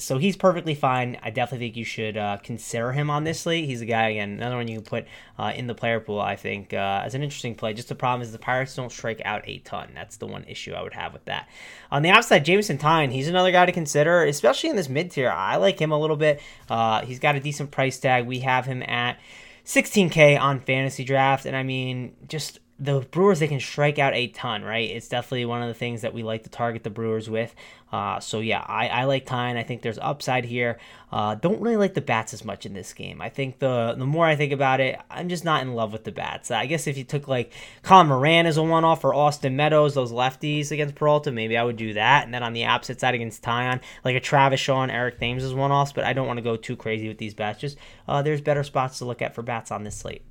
So 0.00 0.18
he's 0.18 0.36
perfectly 0.36 0.76
fine. 0.76 1.18
I 1.24 1.30
definitely 1.30 1.66
think 1.66 1.76
you 1.76 1.84
should 1.84 2.16
uh, 2.16 2.36
consider 2.36 2.92
him 2.92 3.10
on 3.10 3.24
this 3.24 3.40
slate. 3.40 3.64
He's 3.64 3.80
a 3.80 3.86
guy 3.86 4.10
again, 4.10 4.30
another 4.30 4.54
one 4.54 4.68
you 4.68 4.76
can 4.76 4.84
put 4.84 5.06
uh, 5.36 5.52
in 5.56 5.66
the 5.66 5.74
player 5.74 5.98
pool. 5.98 6.20
I 6.20 6.36
think 6.36 6.72
uh, 6.72 7.02
as 7.04 7.16
an 7.16 7.24
interesting 7.24 7.56
play. 7.56 7.74
Just 7.74 7.88
the 7.88 7.96
problem 7.96 8.22
is 8.22 8.30
the 8.30 8.38
Pirates 8.38 8.76
don't 8.76 8.92
strike 8.92 9.20
out 9.24 9.42
a 9.48 9.58
ton. 9.58 9.90
That's 9.94 10.16
the 10.16 10.28
one 10.28 10.44
issue 10.44 10.72
I 10.72 10.82
would 10.82 10.94
have 10.94 11.12
with 11.12 11.24
that. 11.24 11.48
On 11.90 12.02
the 12.02 12.10
outside, 12.10 12.44
Jameson 12.44 12.78
Taillon, 12.78 13.10
he's 13.10 13.26
another 13.26 13.50
guy 13.50 13.66
to 13.66 13.72
consider, 13.72 14.22
especially 14.22 14.70
in 14.70 14.76
this 14.76 14.88
mid 14.88 15.10
tier. 15.10 15.30
I 15.30 15.56
like 15.56 15.80
him 15.80 15.90
a 15.90 15.98
little 15.98 16.16
bit. 16.16 16.40
Uh, 16.70 17.04
he's 17.04 17.18
got 17.18 17.34
a 17.34 17.40
decent 17.40 17.72
price 17.72 17.98
tag. 17.98 18.24
We 18.24 18.38
have 18.40 18.66
him 18.66 18.84
at 18.84 19.18
16k 19.64 20.38
on 20.40 20.60
fantasy 20.60 21.02
draft, 21.02 21.44
and 21.44 21.56
I 21.56 21.64
mean 21.64 22.14
just 22.28 22.60
the 22.80 23.00
Brewers 23.00 23.40
they 23.40 23.48
can 23.48 23.58
strike 23.58 23.98
out 23.98 24.14
a 24.14 24.28
ton, 24.28 24.62
right? 24.62 24.88
It's 24.88 25.08
definitely 25.08 25.46
one 25.46 25.62
of 25.62 25.68
the 25.68 25.74
things 25.74 26.02
that 26.02 26.14
we 26.14 26.22
like 26.22 26.44
to 26.44 26.48
target 26.48 26.84
the 26.84 26.90
Brewers 26.90 27.28
with. 27.28 27.54
Uh, 27.90 28.20
so 28.20 28.38
yeah, 28.38 28.64
I, 28.66 28.88
I 28.88 29.04
like 29.04 29.26
Taillon. 29.26 29.56
I 29.56 29.64
think 29.64 29.82
there's 29.82 29.98
upside 29.98 30.44
here. 30.44 30.78
Uh, 31.10 31.34
don't 31.34 31.60
really 31.60 31.76
like 31.76 31.94
the 31.94 32.00
bats 32.00 32.34
as 32.34 32.44
much 32.44 32.66
in 32.66 32.74
this 32.74 32.92
game. 32.92 33.20
I 33.20 33.30
think 33.30 33.58
the 33.58 33.94
the 33.98 34.06
more 34.06 34.26
I 34.26 34.36
think 34.36 34.52
about 34.52 34.80
it, 34.80 35.00
I'm 35.10 35.28
just 35.28 35.44
not 35.44 35.62
in 35.62 35.74
love 35.74 35.92
with 35.92 36.04
the 36.04 36.12
bats. 36.12 36.50
I 36.52 36.66
guess 36.66 36.86
if 36.86 36.96
you 36.96 37.02
took 37.02 37.26
like 37.26 37.52
Colin 37.82 38.06
Moran 38.06 38.46
as 38.46 38.58
a 38.58 38.62
one 38.62 38.84
off 38.84 39.04
or 39.04 39.14
Austin 39.14 39.56
Meadows, 39.56 39.94
those 39.94 40.12
lefties 40.12 40.70
against 40.70 40.94
Peralta, 40.94 41.32
maybe 41.32 41.56
I 41.56 41.64
would 41.64 41.76
do 41.76 41.94
that. 41.94 42.24
And 42.24 42.32
then 42.32 42.42
on 42.44 42.52
the 42.52 42.66
opposite 42.66 43.00
side 43.00 43.14
against 43.14 43.42
Taillon, 43.42 43.80
like 44.04 44.14
a 44.14 44.20
Travis 44.20 44.60
Shaw 44.60 44.82
and 44.82 44.92
Eric 44.92 45.18
Thames 45.18 45.42
as 45.42 45.54
one 45.54 45.72
offs. 45.72 45.92
But 45.92 46.04
I 46.04 46.12
don't 46.12 46.26
want 46.28 46.36
to 46.36 46.42
go 46.42 46.56
too 46.56 46.76
crazy 46.76 47.08
with 47.08 47.18
these 47.18 47.34
bats. 47.34 47.58
Just 47.58 47.78
uh, 48.06 48.22
there's 48.22 48.40
better 48.40 48.62
spots 48.62 48.98
to 48.98 49.04
look 49.04 49.22
at 49.22 49.34
for 49.34 49.42
bats 49.42 49.72
on 49.72 49.82
this 49.82 49.96
slate. 49.96 50.22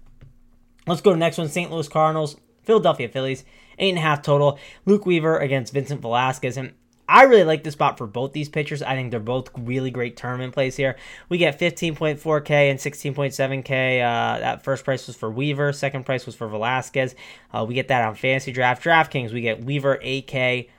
Let's 0.87 1.01
go 1.01 1.11
to 1.11 1.17
next 1.17 1.37
one. 1.37 1.49
St. 1.49 1.71
Louis 1.71 1.87
Cardinals, 1.87 2.37
Philadelphia 2.63 3.09
Phillies, 3.09 3.43
eight 3.77 3.89
and 3.89 3.97
a 3.97 4.01
half 4.01 4.21
total. 4.21 4.57
Luke 4.85 5.05
Weaver 5.05 5.37
against 5.37 5.73
Vincent 5.73 6.01
Velasquez. 6.01 6.57
And 6.57 6.73
I 7.09 7.23
really 7.23 7.45
like 7.45 7.63
the 7.63 7.71
spot 7.71 7.97
for 7.97 8.05
both 8.05 8.33
these 8.33 8.49
pitchers. 8.49 8.81
I 8.81 8.95
think 8.95 9.11
they're 9.11 9.19
both 9.19 9.49
really 9.57 9.91
great 9.91 10.17
tournament 10.17 10.53
plays 10.53 10.75
here. 10.75 10.97
We 11.29 11.37
get 11.37 11.57
15.4K 11.59 12.69
and 12.69 12.79
16.7K. 12.79 14.01
Uh, 14.01 14.39
that 14.39 14.63
first 14.63 14.83
price 14.83 15.07
was 15.07 15.15
for 15.15 15.29
Weaver. 15.29 15.71
Second 15.71 16.05
price 16.05 16.25
was 16.25 16.35
for 16.35 16.47
Velasquez. 16.49 17.15
Uh, 17.53 17.65
we 17.67 17.75
get 17.75 17.87
that 17.87 18.05
on 18.05 18.15
Fantasy 18.15 18.51
Draft. 18.51 18.83
DraftKings, 18.83 19.31
we 19.31 19.39
get 19.41 19.63
Weaver 19.63 19.99
8K, 20.03 20.69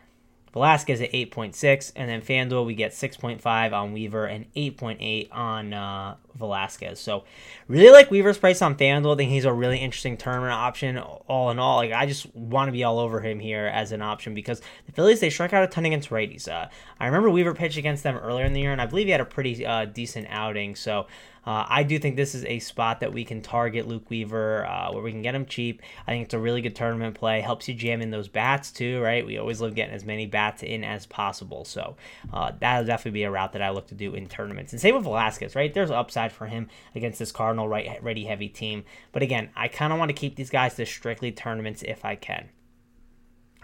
Velasquez 0.53 1.01
at 1.01 1.13
8.6, 1.13 1.93
and 1.97 2.11
then 2.11 2.21
FanDuel 2.21 2.67
we 2.67 2.75
get 2.75 2.93
6.5 2.93 3.73
on 3.73 3.93
Weaver 3.93 4.27
and 4.27 4.53
8.8 4.55 5.29
on 5.33 5.73
uh, 5.73 6.17
Velasquez. 6.39 7.01
So 7.01 7.25
really 7.67 7.91
like 7.91 8.11
Weaver's 8.11 8.39
price 8.39 8.63
on 8.63 8.77
FanDuel. 8.77 9.15
I 9.15 9.17
think 9.17 9.31
he's 9.31 9.45
a 9.45 9.53
really 9.53 9.79
interesting 9.79 10.17
tournament 10.17 10.53
option. 10.53 10.99
All 10.99 11.51
in 11.51 11.59
all, 11.59 11.77
like 11.77 11.93
I 11.93 12.07
just 12.07 12.35
want 12.35 12.69
to 12.69 12.73
be 12.73 12.85
all 12.85 12.99
over 12.99 13.21
him 13.21 13.41
here 13.41 13.67
as 13.67 13.93
an 13.93 14.03
option 14.03 14.35
because 14.35 14.61
the 14.87 14.93
Phillies 14.93 15.21
they 15.21 15.31
strike 15.31 15.53
out 15.53 15.65
a 15.65 15.67
ton 15.67 15.85
against 15.85 16.11
righties. 16.11 16.49
Uh, 16.49 16.69
I 17.01 17.07
remember 17.07 17.31
Weaver 17.31 17.55
pitched 17.55 17.77
against 17.77 18.03
them 18.03 18.17
earlier 18.17 18.45
in 18.45 18.53
the 18.53 18.61
year, 18.61 18.73
and 18.73 18.81
I 18.81 18.87
believe 18.87 19.07
he 19.07 19.13
had 19.13 19.21
a 19.21 19.25
pretty 19.25 19.65
uh, 19.65 19.85
decent 19.87 20.27
outing. 20.31 20.75
So 20.77 21.07
uh, 21.49 21.65
I 21.67 21.83
do 21.83 21.99
think 21.99 22.17
this 22.17 22.35
is 22.35 22.45
a 22.45 22.59
spot 22.59 23.01
that 23.01 23.15
we 23.15 23.25
can 23.25 23.41
target 23.41 23.89
Luke 23.89 24.11
Weaver, 24.11 24.67
uh, 24.67 24.93
where 24.93 25.03
we 25.03 25.11
can 25.11 25.23
get 25.23 25.35
him 25.35 25.47
cheap. 25.47 25.81
I 26.07 26.11
think 26.11 26.27
it's 26.27 26.35
a 26.35 26.39
really 26.39 26.61
good 26.61 26.77
tournament 26.77 27.15
play. 27.15 27.41
Helps 27.41 27.67
you 27.67 27.75
jam 27.75 28.03
in 28.03 28.11
those 28.11 28.29
bats 28.29 28.71
too, 28.71 29.01
right? 29.01 29.25
We 29.25 29.39
always 29.39 29.59
love 29.59 29.75
getting 29.75 29.95
as 29.95 30.05
many 30.05 30.27
bats 30.27 30.63
in 30.63 30.85
as 30.85 31.07
possible. 31.07 31.65
So 31.65 31.97
uh, 32.35 32.53
that'll 32.61 32.85
definitely 32.85 33.13
be 33.13 33.23
a 33.23 33.31
route 33.31 33.55
that 33.55 33.63
I 33.63 33.71
look 33.71 33.87
to 33.87 33.95
do 33.95 34.13
in 34.13 34.29
tournaments. 34.29 34.73
And 34.73 34.81
same 34.81 34.95
with 34.95 35.05
Velasquez, 35.05 35.57
right? 35.57 35.73
There's 35.73 35.91
upside 35.91 36.28
for 36.33 36.47
him 36.47 36.69
against 36.95 37.19
this 37.19 37.33
Cardinal 37.33 37.69
right 37.69 38.03
ready 38.03 38.25
heavy 38.25 38.49
team. 38.49 38.85
But 39.13 39.23
again, 39.23 39.51
I 39.57 39.69
kind 39.69 39.93
of 39.93 39.99
want 39.99 40.09
to 40.11 40.15
keep 40.15 40.37
these 40.37 40.51
guys 40.51 40.75
to 40.75 40.87
strictly 40.87 41.33
tournaments 41.33 41.83
if 41.83 42.05
I 42.05 42.17
can. 42.17 42.49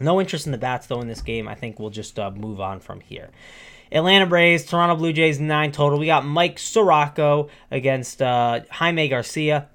No 0.01 0.21
interest 0.21 0.47
in 0.47 0.53
the 0.53 0.59
bats 0.59 0.87
though 0.87 1.01
in 1.01 1.09
this 1.09 1.23
game. 1.23 1.49
I 1.49 1.55
think 1.55 1.79
we'll 1.79 1.91
just 1.91 2.19
uh, 2.19 2.31
move 2.31 2.61
on 2.61 2.81
from 2.81 3.01
here. 3.01 3.31
Atlanta 3.93 4.27
Braves, 4.27 4.65
Toronto 4.65 4.97
Blue 4.97 5.13
Jays, 5.13 5.39
nine 5.39 5.71
total. 5.71 5.99
We 5.99 6.07
got 6.07 6.25
Mike 6.25 6.59
Soroka 6.59 7.47
against 7.71 8.21
uh, 8.21 8.61
Jaime 8.71 9.09
Garcia. 9.09 9.69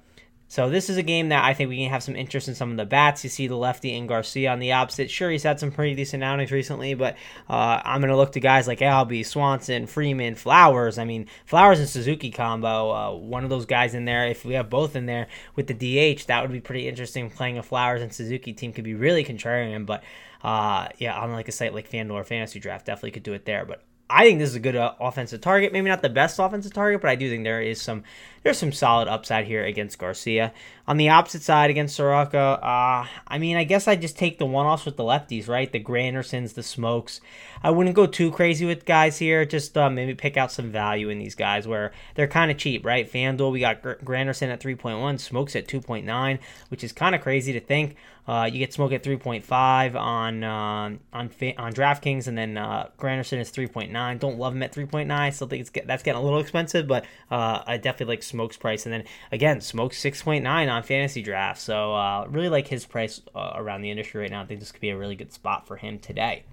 So 0.50 0.68
this 0.68 0.90
is 0.90 0.96
a 0.96 1.04
game 1.04 1.28
that 1.28 1.44
I 1.44 1.54
think 1.54 1.68
we 1.68 1.76
can 1.76 1.90
have 1.90 2.02
some 2.02 2.16
interest 2.16 2.48
in 2.48 2.56
some 2.56 2.72
of 2.72 2.76
the 2.76 2.84
bats. 2.84 3.22
You 3.22 3.30
see 3.30 3.46
the 3.46 3.54
lefty 3.54 3.94
in 3.94 4.08
Garcia 4.08 4.50
on 4.50 4.58
the 4.58 4.72
opposite. 4.72 5.08
Sure, 5.08 5.30
he's 5.30 5.44
had 5.44 5.60
some 5.60 5.70
pretty 5.70 5.94
decent 5.94 6.24
outings 6.24 6.50
recently, 6.50 6.94
but 6.94 7.16
uh, 7.48 7.80
I'm 7.84 8.00
going 8.00 8.10
to 8.10 8.16
look 8.16 8.32
to 8.32 8.40
guys 8.40 8.66
like 8.66 8.80
Albies, 8.80 9.26
Swanson, 9.26 9.86
Freeman, 9.86 10.34
Flowers. 10.34 10.98
I 10.98 11.04
mean, 11.04 11.28
Flowers 11.46 11.78
and 11.78 11.88
Suzuki 11.88 12.32
combo. 12.32 12.90
Uh, 12.90 13.12
one 13.12 13.44
of 13.44 13.50
those 13.50 13.64
guys 13.64 13.94
in 13.94 14.06
there. 14.06 14.26
If 14.26 14.44
we 14.44 14.54
have 14.54 14.68
both 14.68 14.96
in 14.96 15.06
there 15.06 15.28
with 15.54 15.68
the 15.68 15.74
DH, 15.74 16.26
that 16.26 16.42
would 16.42 16.50
be 16.50 16.60
pretty 16.60 16.88
interesting. 16.88 17.30
Playing 17.30 17.56
a 17.56 17.62
Flowers 17.62 18.02
and 18.02 18.12
Suzuki 18.12 18.52
team 18.52 18.72
could 18.72 18.82
be 18.82 18.94
really 18.94 19.24
contrarian, 19.24 19.86
but 19.86 20.02
uh, 20.42 20.88
yeah, 20.98 21.16
on 21.16 21.30
like 21.30 21.46
a 21.46 21.52
site 21.52 21.74
like 21.74 21.88
FanDuel 21.88 22.14
or 22.14 22.24
Fantasy 22.24 22.58
Draft, 22.58 22.86
definitely 22.86 23.12
could 23.12 23.22
do 23.22 23.34
it 23.34 23.44
there. 23.44 23.64
But 23.64 23.84
I 24.10 24.24
think 24.24 24.38
this 24.38 24.50
is 24.50 24.56
a 24.56 24.60
good 24.60 24.76
uh, 24.76 24.94
offensive 25.00 25.40
target. 25.40 25.72
Maybe 25.72 25.88
not 25.88 26.02
the 26.02 26.08
best 26.08 26.38
offensive 26.38 26.72
target, 26.72 27.00
but 27.00 27.10
I 27.10 27.14
do 27.14 27.30
think 27.30 27.44
there 27.44 27.62
is 27.62 27.80
some 27.80 28.02
there's 28.42 28.58
some 28.58 28.72
solid 28.72 29.06
upside 29.06 29.46
here 29.46 29.64
against 29.64 29.98
Garcia. 29.98 30.52
On 30.88 30.96
the 30.96 31.10
opposite 31.10 31.42
side 31.42 31.68
against 31.68 31.94
Soroka, 31.94 32.38
uh, 32.38 33.06
I 33.28 33.38
mean, 33.38 33.56
I 33.56 33.64
guess 33.64 33.86
I 33.86 33.96
just 33.96 34.16
take 34.16 34.38
the 34.38 34.46
one 34.46 34.66
offs 34.66 34.86
with 34.86 34.96
the 34.96 35.02
lefties, 35.02 35.46
right? 35.46 35.70
The 35.70 35.78
Grandersons, 35.78 36.54
the 36.54 36.62
Smoaks. 36.62 37.20
I 37.62 37.70
wouldn't 37.70 37.94
go 37.94 38.06
too 38.06 38.30
crazy 38.30 38.64
with 38.64 38.86
guys 38.86 39.18
here. 39.18 39.44
Just 39.44 39.76
uh, 39.76 39.90
maybe 39.90 40.14
pick 40.14 40.36
out 40.38 40.50
some 40.50 40.72
value 40.72 41.10
in 41.10 41.18
these 41.18 41.34
guys 41.34 41.68
where 41.68 41.92
they're 42.14 42.26
kind 42.26 42.50
of 42.50 42.56
cheap, 42.56 42.84
right? 42.84 43.10
FanDuel, 43.10 43.52
we 43.52 43.60
got 43.60 43.82
Granderson 43.82 44.48
at 44.48 44.60
3.1, 44.60 44.98
Smoaks 45.16 45.54
at 45.54 45.68
2.9, 45.68 46.38
which 46.68 46.82
is 46.82 46.92
kind 46.92 47.14
of 47.14 47.20
crazy 47.20 47.52
to 47.52 47.60
think. 47.60 47.96
Uh, 48.30 48.44
you 48.44 48.60
get 48.60 48.70
Smoak 48.70 48.92
at 48.92 49.02
3.5 49.02 49.96
on 49.96 50.44
uh, 50.44 50.48
on 50.52 50.98
on 51.12 51.72
DraftKings, 51.72 52.28
and 52.28 52.38
then 52.38 52.56
uh, 52.56 52.88
Granderson 52.96 53.40
is 53.40 53.50
3.9. 53.50 54.20
Don't 54.20 54.38
love 54.38 54.54
him 54.54 54.62
at 54.62 54.72
3.9. 54.72 55.34
Still 55.34 55.48
think 55.48 55.62
it's 55.62 55.70
that's 55.84 56.04
getting 56.04 56.20
a 56.20 56.22
little 56.22 56.38
expensive, 56.38 56.86
but 56.86 57.04
uh, 57.28 57.64
I 57.66 57.76
definitely 57.78 58.14
like 58.14 58.20
Smoak's 58.20 58.56
price. 58.56 58.86
And 58.86 58.92
then 58.92 59.02
again, 59.32 59.58
Smoak's 59.58 60.00
6.9 60.00 60.46
on 60.46 60.82
Fantasy 60.84 61.22
Draft. 61.22 61.60
So 61.60 61.92
uh, 61.92 62.28
really 62.30 62.48
like 62.48 62.68
his 62.68 62.86
price 62.86 63.20
uh, 63.34 63.54
around 63.56 63.82
the 63.82 63.90
industry 63.90 64.20
right 64.20 64.30
now. 64.30 64.42
I 64.42 64.46
think 64.46 64.60
this 64.60 64.70
could 64.70 64.80
be 64.80 64.90
a 64.90 64.96
really 64.96 65.16
good 65.16 65.32
spot 65.32 65.66
for 65.66 65.76
him 65.76 65.98
today. 65.98 66.44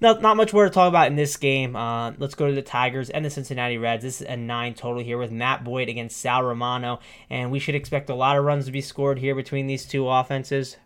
Not, 0.00 0.20
not 0.20 0.36
much 0.36 0.52
more 0.52 0.64
to 0.64 0.70
talk 0.70 0.88
about 0.88 1.06
in 1.06 1.14
this 1.14 1.36
game. 1.36 1.76
Uh, 1.76 2.10
let's 2.18 2.34
go 2.34 2.48
to 2.48 2.52
the 2.52 2.62
Tigers 2.62 3.08
and 3.08 3.24
the 3.24 3.30
Cincinnati 3.30 3.78
Reds. 3.78 4.02
This 4.02 4.20
is 4.20 4.26
a 4.26 4.36
nine 4.36 4.74
total 4.74 5.02
here 5.02 5.18
with 5.18 5.30
Matt 5.30 5.62
Boyd 5.62 5.88
against 5.88 6.16
Sal 6.16 6.42
Romano, 6.42 6.98
and 7.30 7.52
we 7.52 7.60
should 7.60 7.76
expect 7.76 8.10
a 8.10 8.14
lot 8.16 8.36
of 8.36 8.44
runs 8.44 8.66
to 8.66 8.72
be 8.72 8.80
scored 8.80 9.20
here 9.20 9.36
between 9.36 9.68
these 9.68 9.84
two 9.84 10.08
offenses. 10.08 10.76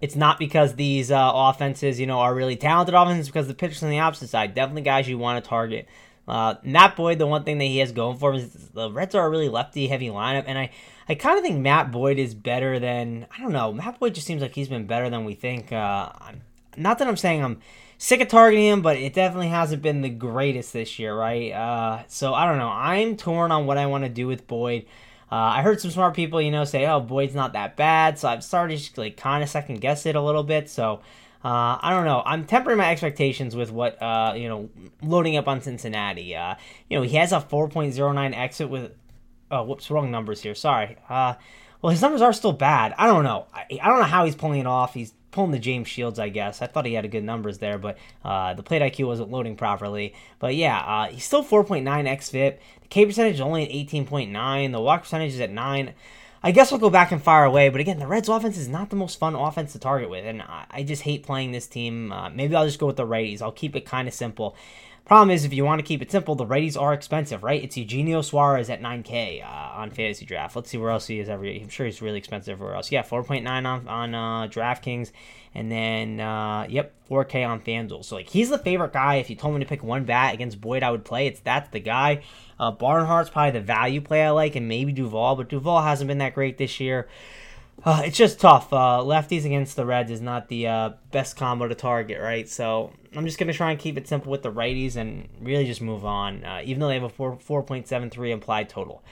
It's 0.00 0.14
not 0.14 0.38
because 0.38 0.74
these 0.74 1.10
uh, 1.10 1.32
offenses, 1.34 1.98
you 1.98 2.06
know, 2.06 2.20
are 2.20 2.34
really 2.34 2.56
talented 2.56 2.94
offenses, 2.94 3.26
because 3.26 3.48
the 3.48 3.54
pitchers 3.54 3.82
on 3.82 3.90
the 3.90 3.98
opposite 3.98 4.28
side, 4.28 4.54
definitely 4.54 4.82
guys 4.82 5.08
you 5.08 5.18
want 5.18 5.42
to 5.42 5.48
target. 5.48 5.88
Uh, 6.28 6.56
Matt 6.62 6.94
Boyd, 6.94 7.18
the 7.18 7.26
one 7.26 7.42
thing 7.44 7.58
that 7.58 7.64
he 7.64 7.78
has 7.78 7.90
going 7.90 8.18
for 8.18 8.32
him 8.32 8.40
is 8.40 8.52
the 8.68 8.90
Reds 8.90 9.14
are 9.14 9.26
a 9.26 9.30
really 9.30 9.48
lefty 9.48 9.88
heavy 9.88 10.08
lineup, 10.08 10.44
and 10.46 10.58
I, 10.58 10.70
I 11.08 11.14
kind 11.14 11.38
of 11.38 11.44
think 11.44 11.58
Matt 11.58 11.90
Boyd 11.90 12.18
is 12.18 12.34
better 12.34 12.78
than 12.78 13.26
I 13.36 13.40
don't 13.40 13.52
know. 13.52 13.72
Matt 13.72 13.98
Boyd 13.98 14.14
just 14.14 14.26
seems 14.26 14.42
like 14.42 14.54
he's 14.54 14.68
been 14.68 14.86
better 14.86 15.08
than 15.08 15.24
we 15.24 15.34
think. 15.34 15.72
Uh, 15.72 16.10
not 16.76 16.98
that 16.98 17.08
I'm 17.08 17.16
saying 17.16 17.42
I'm 17.42 17.60
sick 17.96 18.20
of 18.20 18.28
targeting 18.28 18.66
him, 18.66 18.82
but 18.82 18.98
it 18.98 19.14
definitely 19.14 19.48
hasn't 19.48 19.82
been 19.82 20.02
the 20.02 20.10
greatest 20.10 20.72
this 20.74 20.98
year, 20.98 21.16
right? 21.16 21.50
Uh, 21.50 22.02
so 22.08 22.34
I 22.34 22.44
don't 22.44 22.58
know. 22.58 22.68
I'm 22.68 23.16
torn 23.16 23.50
on 23.50 23.66
what 23.66 23.78
I 23.78 23.86
want 23.86 24.04
to 24.04 24.10
do 24.10 24.26
with 24.26 24.46
Boyd. 24.46 24.86
Uh, 25.30 25.34
I 25.34 25.62
heard 25.62 25.80
some 25.80 25.90
smart 25.90 26.14
people, 26.14 26.40
you 26.40 26.50
know, 26.50 26.64
say, 26.64 26.86
"Oh, 26.86 27.00
Boyd's 27.00 27.34
not 27.34 27.52
that 27.52 27.76
bad," 27.76 28.18
so 28.18 28.28
I've 28.28 28.42
started 28.42 28.78
to 28.78 29.00
like 29.00 29.16
kind 29.16 29.42
of 29.42 29.48
second 29.48 29.80
guess 29.80 30.06
it 30.06 30.16
a 30.16 30.22
little 30.22 30.42
bit. 30.42 30.70
So 30.70 31.00
uh, 31.44 31.78
I 31.80 31.90
don't 31.90 32.04
know. 32.04 32.22
I'm 32.24 32.44
tempering 32.44 32.78
my 32.78 32.90
expectations 32.90 33.54
with 33.54 33.70
what 33.70 34.00
uh, 34.02 34.34
you 34.36 34.48
know, 34.48 34.70
loading 35.02 35.36
up 35.36 35.46
on 35.46 35.60
Cincinnati. 35.60 36.34
Uh, 36.34 36.56
you 36.88 36.98
know, 36.98 37.02
he 37.02 37.16
has 37.16 37.32
a 37.32 37.40
4.09 37.40 38.36
exit 38.36 38.68
with. 38.68 38.92
Oh, 39.50 39.62
whoops, 39.62 39.90
wrong 39.90 40.10
numbers 40.10 40.42
here. 40.42 40.54
Sorry. 40.54 40.96
Uh, 41.08 41.34
well, 41.80 41.90
his 41.90 42.02
numbers 42.02 42.20
are 42.20 42.32
still 42.32 42.52
bad. 42.52 42.94
I 42.98 43.06
don't 43.06 43.24
know. 43.24 43.46
I, 43.54 43.66
I 43.80 43.88
don't 43.88 43.98
know 43.98 44.04
how 44.04 44.24
he's 44.24 44.34
pulling 44.34 44.60
it 44.60 44.66
off. 44.66 44.92
He's 44.94 45.14
pulling 45.30 45.50
the 45.50 45.58
James 45.58 45.88
Shields, 45.88 46.18
I 46.18 46.28
guess. 46.28 46.62
I 46.62 46.66
thought 46.66 46.86
he 46.86 46.94
had 46.94 47.04
a 47.04 47.08
good 47.08 47.24
numbers 47.24 47.58
there, 47.58 47.78
but 47.78 47.98
uh, 48.24 48.54
the 48.54 48.62
plate 48.62 48.82
IQ 48.82 49.06
wasn't 49.06 49.30
loading 49.30 49.56
properly. 49.56 50.14
But 50.38 50.54
yeah, 50.54 50.78
uh, 50.78 51.08
he's 51.08 51.24
still 51.24 51.44
4.9 51.44 51.82
xFIP. 51.84 52.58
The 52.82 52.88
K 52.88 53.06
percentage 53.06 53.34
is 53.34 53.40
only 53.40 53.64
at 53.64 53.88
18.9. 53.88 54.72
The 54.72 54.80
walk 54.80 55.02
percentage 55.02 55.34
is 55.34 55.40
at 55.40 55.50
9. 55.50 55.94
I 56.40 56.52
guess 56.52 56.72
I'll 56.72 56.78
go 56.78 56.90
back 56.90 57.10
and 57.10 57.20
fire 57.20 57.44
away, 57.44 57.68
but 57.68 57.80
again, 57.80 57.98
the 57.98 58.06
Reds' 58.06 58.28
offense 58.28 58.56
is 58.56 58.68
not 58.68 58.90
the 58.90 58.96
most 58.96 59.18
fun 59.18 59.34
offense 59.34 59.72
to 59.72 59.80
target 59.80 60.08
with, 60.08 60.24
and 60.24 60.40
I, 60.40 60.66
I 60.70 60.82
just 60.84 61.02
hate 61.02 61.24
playing 61.24 61.50
this 61.50 61.66
team. 61.66 62.12
Uh, 62.12 62.30
maybe 62.30 62.54
I'll 62.54 62.64
just 62.64 62.78
go 62.78 62.86
with 62.86 62.96
the 62.96 63.06
righties. 63.06 63.42
I'll 63.42 63.50
keep 63.50 63.74
it 63.74 63.84
kind 63.84 64.06
of 64.06 64.14
simple. 64.14 64.54
Problem 65.08 65.30
is, 65.30 65.46
if 65.46 65.54
you 65.54 65.64
want 65.64 65.78
to 65.78 65.82
keep 65.82 66.02
it 66.02 66.10
simple, 66.10 66.34
the 66.34 66.44
righties 66.44 66.78
are 66.78 66.92
expensive, 66.92 67.42
right? 67.42 67.64
It's 67.64 67.78
Eugenio 67.78 68.20
Suarez 68.20 68.68
at 68.68 68.82
9K 68.82 69.42
uh, 69.42 69.80
on 69.80 69.90
fantasy 69.90 70.26
draft. 70.26 70.54
Let's 70.54 70.68
see 70.68 70.76
where 70.76 70.90
else 70.90 71.06
he 71.06 71.18
is 71.18 71.30
every. 71.30 71.62
I'm 71.62 71.70
sure 71.70 71.86
he's 71.86 72.02
really 72.02 72.18
expensive 72.18 72.52
everywhere 72.52 72.74
else. 72.74 72.92
Yeah, 72.92 73.02
4.9 73.02 73.48
on 73.48 73.88
on 73.88 74.14
uh, 74.14 74.48
DraftKings, 74.48 75.12
and 75.54 75.72
then 75.72 76.20
uh, 76.20 76.66
yep, 76.68 76.92
4K 77.08 77.48
on 77.48 77.62
FanDuel. 77.62 78.04
So 78.04 78.16
like 78.16 78.28
he's 78.28 78.50
the 78.50 78.58
favorite 78.58 78.92
guy. 78.92 79.14
If 79.14 79.30
you 79.30 79.36
told 79.36 79.54
me 79.54 79.60
to 79.60 79.66
pick 79.66 79.82
one 79.82 80.04
bat 80.04 80.34
against 80.34 80.60
Boyd, 80.60 80.82
I 80.82 80.90
would 80.90 81.06
play. 81.06 81.26
It's 81.26 81.40
that's 81.40 81.70
the 81.70 81.80
guy. 81.80 82.22
Uh, 82.60 82.72
Barnhart's 82.72 83.30
probably 83.30 83.52
the 83.52 83.64
value 83.64 84.02
play 84.02 84.26
I 84.26 84.30
like, 84.30 84.56
and 84.56 84.68
maybe 84.68 84.92
Duvall, 84.92 85.36
but 85.36 85.48
Duvall 85.48 85.80
hasn't 85.80 86.08
been 86.08 86.18
that 86.18 86.34
great 86.34 86.58
this 86.58 86.80
year. 86.80 87.08
Uh, 87.82 88.02
it's 88.04 88.16
just 88.18 88.40
tough. 88.40 88.72
Uh, 88.74 89.00
lefties 89.02 89.46
against 89.46 89.74
the 89.74 89.86
Reds 89.86 90.10
is 90.10 90.20
not 90.20 90.48
the 90.48 90.66
uh, 90.66 90.90
best 91.12 91.38
combo 91.38 91.66
to 91.66 91.74
target, 91.74 92.20
right? 92.20 92.46
So 92.46 92.92
I'm 93.14 93.26
just 93.26 93.38
gonna 93.38 93.52
try 93.52 93.70
and 93.70 93.78
keep 93.78 93.96
it 93.96 94.08
simple 94.08 94.30
with 94.30 94.42
the 94.42 94.52
righties 94.52 94.96
and 94.96 95.28
really 95.40 95.64
just 95.64 95.80
move 95.80 96.04
on. 96.04 96.44
Uh, 96.44 96.62
even 96.64 96.80
though 96.80 96.88
they 96.88 96.94
have 96.94 97.02
a 97.02 97.08
four 97.08 97.38
four 97.38 97.62
point 97.62 97.88
seven 97.88 98.10
three 98.10 98.32
implied 98.32 98.68
total. 98.68 99.02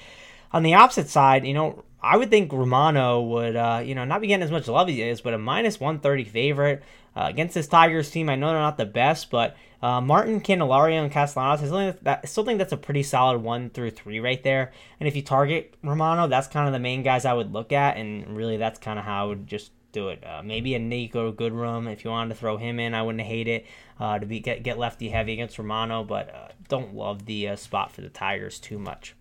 On 0.53 0.62
the 0.62 0.75
opposite 0.75 1.09
side, 1.09 1.47
you 1.47 1.55
know, 1.55 1.85
I 2.00 2.17
would 2.17 2.31
think 2.31 2.53
Romano 2.53 3.21
would, 3.23 3.57
uh, 3.57 3.83
you 3.85 3.95
know, 3.95 4.05
not 4.05 4.21
be 4.21 4.29
getting 4.29 4.45
as 4.45 4.50
much 4.50 4.69
love 4.69 4.88
as 4.88 4.95
he 4.95 5.03
is, 5.03 5.21
but 5.21 5.35
a 5.35 5.38
minus 5.38 5.81
130 5.81 6.25
favorite 6.25 6.83
uh, 7.17 7.26
against 7.29 7.55
this 7.55 7.67
Tigers 7.67 8.11
team. 8.11 8.29
I 8.29 8.37
know 8.37 8.50
they're 8.50 8.59
not 8.59 8.76
the 8.76 8.87
best, 8.87 9.31
but 9.31 9.57
uh, 9.83 10.00
Martin, 10.00 10.41
Candelario, 10.41 11.03
and 11.03 11.11
Castellanos, 11.11 11.62
I 11.62 11.67
still, 11.67 11.95
that, 12.03 12.21
I 12.23 12.26
still 12.26 12.45
think 12.45 12.59
that's 12.59 12.73
a 12.73 12.76
pretty 12.76 13.03
solid 13.03 13.43
one 13.43 13.71
through 13.71 13.91
three 13.91 14.21
right 14.21 14.43
there. 14.43 14.73
And 15.00 15.09
if 15.09 15.17
you 15.17 15.23
target 15.23 15.75
Romano, 15.83 16.29
that's 16.29 16.47
kind 16.47 16.67
of 16.67 16.73
the 16.73 16.79
main 16.79 17.03
guys 17.03 17.25
I 17.25 17.33
would 17.33 17.53
look 17.53 17.73
at, 17.73 17.97
and 17.97 18.37
really 18.37 18.57
that's 18.57 18.79
kind 18.79 18.99
of 18.99 19.05
how 19.05 19.25
I 19.25 19.29
would 19.29 19.47
just 19.47 19.73
do 19.97 20.09
it. 20.11 20.23
Uh, 20.25 20.43
maybe 20.45 20.75
a 20.75 20.79
Niko 20.79 21.33
Goodrum 21.35 21.91
if 21.91 22.05
you 22.05 22.11
wanted 22.11 22.35
to 22.35 22.35
throw 22.38 22.59
him 22.59 22.79
in, 22.79 22.95
I 22.95 23.03
wouldn't 23.03 23.25
hate 23.25 23.49
it 23.49 23.67
uh, 23.99 24.19
to 24.19 24.26
be 24.26 24.41
get 24.41 24.62
get 24.62 24.79
lefty 24.79 25.09
heavy 25.09 25.33
against 25.33 25.59
Romano, 25.59 26.05
but 26.05 26.33
uh, 26.35 26.49
don't 26.69 26.95
love 26.95 27.25
the 27.25 27.49
uh, 27.49 27.57
spot 27.57 27.93
for 27.93 28.03
the 28.03 28.11
Tigers 28.11 28.59
too 28.61 28.79
much. 28.79 29.15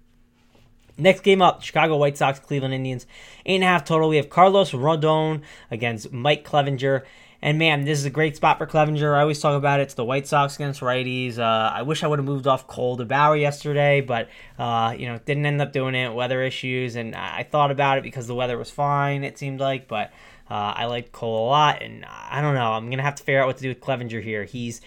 Next 0.97 1.21
game 1.21 1.41
up, 1.41 1.61
Chicago 1.61 1.97
White 1.97 2.17
Sox, 2.17 2.39
Cleveland 2.39 2.73
Indians. 2.73 3.05
Eight 3.45 3.55
and 3.55 3.63
a 3.63 3.67
half 3.67 3.83
total. 3.83 4.09
We 4.09 4.17
have 4.17 4.29
Carlos 4.29 4.71
Rodon 4.71 5.41
against 5.71 6.11
Mike 6.11 6.45
Clevinger. 6.45 7.03
And 7.41 7.59
man, 7.59 7.83
this 7.83 7.99
is 7.99 8.05
a 8.05 8.09
great 8.09 8.35
spot 8.35 8.57
for 8.57 8.65
Clevinger. 8.65 9.15
I 9.15 9.21
always 9.21 9.39
talk 9.39 9.57
about 9.57 9.79
it. 9.79 9.83
It's 9.83 9.93
the 9.93 10.05
White 10.05 10.25
Sox 10.25 10.55
against 10.55 10.81
righties. 10.81 11.37
Uh, 11.37 11.71
I 11.73 11.81
wish 11.81 12.01
I 12.01 12.07
would 12.07 12.17
have 12.19 12.25
moved 12.25 12.47
off 12.47 12.65
Cole 12.65 12.97
to 12.97 13.05
Bauer 13.05 13.35
yesterday, 13.35 14.01
but 14.01 14.29
uh, 14.57 14.95
you 14.97 15.05
know, 15.07 15.19
didn't 15.25 15.45
end 15.45 15.61
up 15.61 15.73
doing 15.73 15.95
it. 15.95 16.13
Weather 16.13 16.41
issues, 16.41 16.95
and 16.95 17.13
I 17.13 17.43
thought 17.43 17.71
about 17.71 17.97
it 17.97 18.03
because 18.03 18.25
the 18.27 18.35
weather 18.35 18.57
was 18.57 18.71
fine. 18.71 19.23
It 19.23 19.37
seemed 19.37 19.59
like, 19.59 19.87
but 19.87 20.11
uh, 20.49 20.73
I 20.75 20.85
like 20.85 21.11
Cole 21.11 21.47
a 21.47 21.47
lot, 21.47 21.81
and 21.81 22.05
I 22.05 22.41
don't 22.41 22.55
know. 22.55 22.73
I'm 22.73 22.89
gonna 22.89 23.03
have 23.03 23.15
to 23.15 23.23
figure 23.23 23.41
out 23.41 23.47
what 23.47 23.57
to 23.57 23.63
do 23.63 23.69
with 23.69 23.81
Clevinger 23.81 24.21
here. 24.21 24.43
He's 24.43 24.81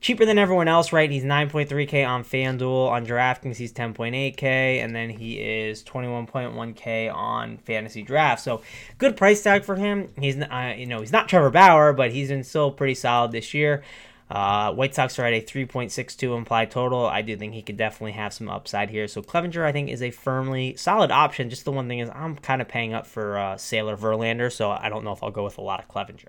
cheaper 0.00 0.24
than 0.24 0.38
everyone 0.38 0.68
else, 0.68 0.92
right? 0.92 1.10
He's 1.10 1.24
9.3K 1.24 2.06
on 2.06 2.22
FanDuel. 2.22 2.90
On 2.90 3.06
DraftKings, 3.06 3.56
he's 3.56 3.72
10.8K, 3.72 4.42
and 4.82 4.94
then 4.94 5.10
he 5.10 5.40
is 5.40 5.82
21.1K 5.82 7.12
on 7.12 7.58
Fantasy 7.58 8.02
Draft. 8.02 8.42
So 8.42 8.62
good 8.98 9.16
price 9.16 9.42
tag 9.42 9.64
for 9.64 9.76
him. 9.76 10.10
He's 10.18 10.36
uh, 10.38 10.74
you 10.76 10.86
know 10.86 11.00
he's 11.00 11.12
not 11.12 11.28
Trevor 11.28 11.50
Bauer, 11.50 11.92
but 11.92 12.12
he's 12.12 12.28
been 12.28 12.44
still 12.44 12.70
pretty 12.70 12.94
solid 12.94 13.32
this 13.32 13.54
year. 13.54 13.82
Uh, 14.30 14.72
White 14.72 14.94
Sox 14.94 15.18
are 15.18 15.24
at 15.24 15.32
a 15.32 15.40
3.62 15.40 16.36
implied 16.36 16.70
total. 16.70 17.06
I 17.06 17.22
do 17.22 17.36
think 17.36 17.54
he 17.54 17.62
could 17.62 17.78
definitely 17.78 18.12
have 18.12 18.34
some 18.34 18.48
upside 18.48 18.90
here. 18.90 19.08
So 19.08 19.22
Clevinger, 19.22 19.64
I 19.64 19.72
think, 19.72 19.88
is 19.88 20.02
a 20.02 20.10
firmly 20.10 20.76
solid 20.76 21.10
option. 21.10 21.48
Just 21.48 21.64
the 21.64 21.72
one 21.72 21.88
thing 21.88 22.00
is, 22.00 22.10
I'm 22.10 22.36
kind 22.36 22.60
of 22.60 22.68
paying 22.68 22.92
up 22.92 23.06
for 23.06 23.38
uh, 23.38 23.56
Sale 23.56 23.88
or 23.88 23.96
Verlander, 23.96 24.52
so 24.52 24.70
I 24.70 24.90
don't 24.90 25.04
know 25.04 25.12
if 25.12 25.22
I'll 25.22 25.30
go 25.30 25.44
with 25.44 25.56
a 25.56 25.62
lot 25.62 25.80
of 25.80 25.88
Clevinger. 25.88 26.28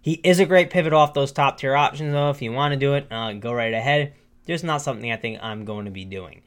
He 0.00 0.14
is 0.24 0.38
a 0.38 0.46
great 0.46 0.70
pivot 0.70 0.92
off 0.92 1.12
those 1.12 1.32
top 1.32 1.58
tier 1.58 1.74
options, 1.74 2.12
though. 2.12 2.30
If 2.30 2.40
you 2.40 2.52
want 2.52 2.72
to 2.72 2.78
do 2.78 2.94
it, 2.94 3.08
uh, 3.10 3.32
go 3.34 3.52
right 3.52 3.74
ahead. 3.74 4.14
Just 4.46 4.64
not 4.64 4.80
something 4.80 5.10
I 5.10 5.16
think 5.16 5.40
I'm 5.42 5.64
going 5.64 5.84
to 5.84 5.90
be 5.90 6.04
doing. 6.04 6.42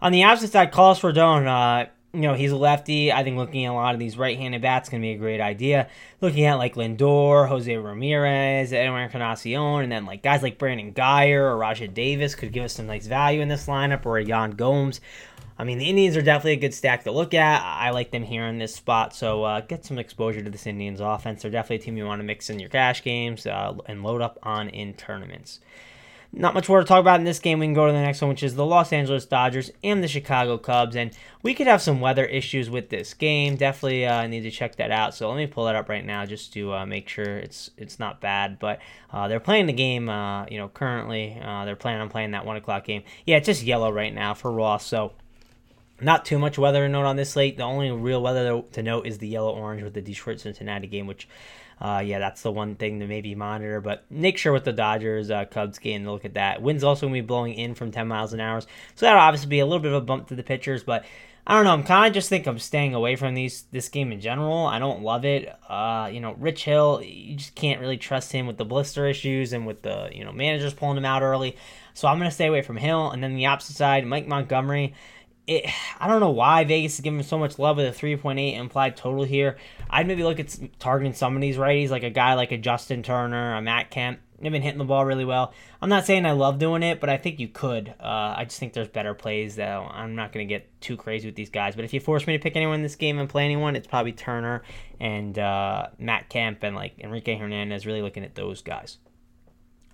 On 0.00 0.12
the 0.12 0.24
opposite 0.24 0.52
side, 0.52 0.70
Carlos 0.70 1.00
Rodon, 1.00 1.46
uh, 1.46 1.88
you 2.14 2.20
know, 2.20 2.34
he's 2.34 2.52
a 2.52 2.56
lefty. 2.56 3.10
I 3.10 3.24
think 3.24 3.38
looking 3.38 3.64
at 3.64 3.70
a 3.70 3.74
lot 3.74 3.94
of 3.94 4.00
these 4.00 4.18
right-handed 4.18 4.60
bats 4.60 4.88
can 4.88 5.00
be 5.00 5.12
a 5.12 5.16
great 5.16 5.40
idea. 5.40 5.88
Looking 6.20 6.44
at 6.44 6.54
like 6.54 6.74
Lindor, 6.74 7.48
Jose 7.48 7.74
Ramirez, 7.74 8.72
Edwin 8.72 9.02
Encarnacion, 9.02 9.82
and 9.82 9.92
then 9.92 10.04
like 10.04 10.22
guys 10.22 10.42
like 10.42 10.58
Brandon 10.58 10.92
Guyer 10.92 11.40
or 11.40 11.56
Rajai 11.56 11.92
Davis 11.92 12.34
could 12.34 12.52
give 12.52 12.64
us 12.64 12.74
some 12.74 12.86
nice 12.86 13.06
value 13.06 13.40
in 13.40 13.48
this 13.48 13.66
lineup, 13.66 14.04
or 14.04 14.20
Yan 14.20 14.52
Gomes. 14.52 15.00
I 15.58 15.64
mean, 15.64 15.78
the 15.78 15.88
Indians 15.88 16.16
are 16.16 16.22
definitely 16.22 16.54
a 16.54 16.56
good 16.56 16.74
stack 16.74 17.04
to 17.04 17.12
look 17.12 17.34
at. 17.34 17.62
I 17.62 17.90
like 17.90 18.10
them 18.10 18.24
here 18.24 18.44
in 18.46 18.58
this 18.58 18.74
spot, 18.74 19.14
so 19.14 19.44
uh, 19.44 19.60
get 19.60 19.84
some 19.84 19.98
exposure 19.98 20.42
to 20.42 20.50
this 20.50 20.66
Indians 20.66 21.00
offense. 21.00 21.42
They're 21.42 21.50
definitely 21.50 21.76
a 21.76 21.78
team 21.80 21.96
you 21.96 22.04
want 22.04 22.20
to 22.20 22.24
mix 22.24 22.50
in 22.50 22.58
your 22.58 22.68
cash 22.68 23.02
games 23.02 23.46
uh, 23.46 23.74
and 23.86 24.02
load 24.02 24.22
up 24.22 24.38
on 24.42 24.68
in 24.70 24.94
tournaments. 24.94 25.60
Not 26.34 26.54
much 26.54 26.66
more 26.66 26.80
to 26.80 26.86
talk 26.86 27.00
about 27.00 27.20
in 27.20 27.24
this 27.24 27.38
game. 27.38 27.58
We 27.58 27.66
can 27.66 27.74
go 27.74 27.86
to 27.86 27.92
the 27.92 28.00
next 28.00 28.22
one, 28.22 28.30
which 28.30 28.42
is 28.42 28.54
the 28.54 28.64
Los 28.64 28.90
Angeles 28.90 29.26
Dodgers 29.26 29.70
and 29.84 30.02
the 30.02 30.08
Chicago 30.08 30.56
Cubs. 30.56 30.96
And 30.96 31.10
we 31.42 31.52
could 31.52 31.66
have 31.66 31.82
some 31.82 32.00
weather 32.00 32.24
issues 32.24 32.70
with 32.70 32.88
this 32.88 33.12
game. 33.12 33.56
Definitely 33.56 34.06
uh, 34.06 34.26
need 34.26 34.40
to 34.44 34.50
check 34.50 34.76
that 34.76 34.90
out. 34.90 35.14
So 35.14 35.28
let 35.28 35.36
me 35.36 35.46
pull 35.46 35.66
that 35.66 35.74
up 35.74 35.90
right 35.90 36.04
now 36.04 36.24
just 36.24 36.50
to 36.54 36.72
uh, 36.72 36.86
make 36.86 37.06
sure 37.06 37.36
it's 37.36 37.70
it's 37.76 37.98
not 37.98 38.22
bad. 38.22 38.58
But 38.58 38.80
uh, 39.10 39.28
they're 39.28 39.40
playing 39.40 39.66
the 39.66 39.74
game. 39.74 40.08
Uh, 40.08 40.46
you 40.46 40.56
know, 40.56 40.68
currently 40.68 41.38
uh, 41.42 41.66
they're 41.66 41.76
planning 41.76 42.00
on 42.00 42.08
playing 42.08 42.30
that 42.30 42.46
one 42.46 42.56
o'clock 42.56 42.84
game. 42.84 43.02
Yeah, 43.26 43.36
it's 43.36 43.46
just 43.46 43.62
yellow 43.62 43.92
right 43.92 44.14
now 44.14 44.32
for 44.32 44.50
Ross. 44.50 44.86
So 44.86 45.12
not 46.02 46.24
too 46.24 46.38
much 46.38 46.58
weather 46.58 46.82
to 46.82 46.88
note 46.88 47.06
on 47.06 47.16
this 47.16 47.30
slate. 47.30 47.56
The 47.56 47.62
only 47.62 47.90
real 47.90 48.22
weather 48.22 48.62
to 48.72 48.82
note 48.82 49.06
is 49.06 49.18
the 49.18 49.28
yellow 49.28 49.52
orange 49.52 49.82
with 49.82 49.94
the 49.94 50.02
Detroit 50.02 50.40
Cincinnati 50.40 50.86
game, 50.86 51.06
which, 51.06 51.28
uh, 51.80 52.02
yeah, 52.04 52.18
that's 52.18 52.42
the 52.42 52.52
one 52.52 52.74
thing 52.74 53.00
to 53.00 53.06
maybe 53.06 53.34
monitor. 53.34 53.80
But 53.80 54.04
make 54.10 54.38
sure 54.38 54.52
with 54.52 54.64
the 54.64 54.72
Dodgers 54.72 55.30
uh, 55.30 55.44
Cubs 55.44 55.78
game 55.78 56.04
to 56.04 56.12
look 56.12 56.24
at 56.24 56.34
that. 56.34 56.62
Wind's 56.62 56.84
also 56.84 57.06
going 57.06 57.14
to 57.14 57.22
be 57.22 57.26
blowing 57.26 57.54
in 57.54 57.74
from 57.74 57.90
10 57.90 58.08
miles 58.08 58.32
an 58.32 58.40
hour. 58.40 58.60
So 58.60 58.68
that'll 59.00 59.20
obviously 59.20 59.48
be 59.48 59.60
a 59.60 59.66
little 59.66 59.80
bit 59.80 59.92
of 59.92 60.02
a 60.02 60.04
bump 60.04 60.28
to 60.28 60.34
the 60.34 60.42
pitchers. 60.42 60.82
But 60.82 61.04
I 61.44 61.56
don't 61.56 61.64
know. 61.64 61.72
I'm 61.72 61.82
kind 61.82 62.06
of 62.06 62.14
just 62.14 62.28
think 62.28 62.46
I'm 62.46 62.60
staying 62.60 62.94
away 62.94 63.16
from 63.16 63.34
these 63.34 63.64
this 63.72 63.88
game 63.88 64.12
in 64.12 64.20
general. 64.20 64.64
I 64.64 64.78
don't 64.78 65.02
love 65.02 65.24
it. 65.24 65.52
Uh, 65.68 66.08
you 66.12 66.20
know, 66.20 66.34
Rich 66.34 66.64
Hill, 66.64 67.02
you 67.02 67.34
just 67.34 67.56
can't 67.56 67.80
really 67.80 67.96
trust 67.96 68.30
him 68.30 68.46
with 68.46 68.58
the 68.58 68.64
blister 68.64 69.08
issues 69.08 69.52
and 69.52 69.66
with 69.66 69.82
the 69.82 70.08
you 70.12 70.24
know 70.24 70.30
managers 70.30 70.72
pulling 70.72 70.98
him 70.98 71.04
out 71.04 71.22
early. 71.22 71.56
So 71.94 72.06
I'm 72.06 72.18
gonna 72.18 72.30
stay 72.30 72.46
away 72.46 72.62
from 72.62 72.76
Hill. 72.76 73.10
And 73.10 73.24
then 73.24 73.34
the 73.34 73.46
opposite 73.46 73.74
side, 73.74 74.06
Mike 74.06 74.28
Montgomery 74.28 74.94
it, 75.46 75.68
I 75.98 76.06
don't 76.06 76.20
know 76.20 76.30
why 76.30 76.64
Vegas 76.64 76.94
is 76.94 77.00
giving 77.00 77.22
so 77.22 77.38
much 77.38 77.58
love 77.58 77.76
with 77.76 77.86
a 77.86 77.98
3.8 77.98 78.56
implied 78.56 78.96
total 78.96 79.24
here. 79.24 79.56
I'd 79.90 80.06
maybe 80.06 80.22
look 80.22 80.38
at 80.38 80.56
targeting 80.78 81.14
some 81.14 81.34
of 81.34 81.42
these 81.42 81.56
righties, 81.56 81.90
like 81.90 82.04
a 82.04 82.10
guy 82.10 82.34
like 82.34 82.52
a 82.52 82.58
Justin 82.58 83.02
Turner, 83.02 83.54
a 83.56 83.62
Matt 83.62 83.90
Kemp. 83.90 84.20
They've 84.40 84.50
been 84.50 84.62
hitting 84.62 84.78
the 84.78 84.84
ball 84.84 85.04
really 85.04 85.24
well. 85.24 85.52
I'm 85.80 85.88
not 85.88 86.04
saying 86.04 86.26
I 86.26 86.32
love 86.32 86.58
doing 86.58 86.82
it, 86.82 87.00
but 87.00 87.08
I 87.08 87.16
think 87.16 87.38
you 87.38 87.46
could. 87.46 87.94
Uh, 88.00 88.34
I 88.36 88.44
just 88.44 88.58
think 88.58 88.72
there's 88.72 88.88
better 88.88 89.14
plays, 89.14 89.54
though. 89.54 89.88
I'm 89.88 90.16
not 90.16 90.32
going 90.32 90.46
to 90.46 90.52
get 90.52 90.68
too 90.80 90.96
crazy 90.96 91.28
with 91.28 91.36
these 91.36 91.50
guys. 91.50 91.76
But 91.76 91.84
if 91.84 91.94
you 91.94 92.00
force 92.00 92.26
me 92.26 92.36
to 92.36 92.42
pick 92.42 92.56
anyone 92.56 92.76
in 92.76 92.82
this 92.82 92.96
game 92.96 93.18
and 93.18 93.28
play 93.28 93.44
anyone, 93.44 93.76
it's 93.76 93.86
probably 93.86 94.10
Turner 94.10 94.62
and 94.98 95.38
uh, 95.38 95.88
Matt 95.98 96.28
Kemp 96.28 96.64
and 96.64 96.74
like 96.74 96.98
Enrique 96.98 97.36
Hernandez, 97.36 97.86
really 97.86 98.02
looking 98.02 98.24
at 98.24 98.34
those 98.34 98.62
guys. 98.62 98.98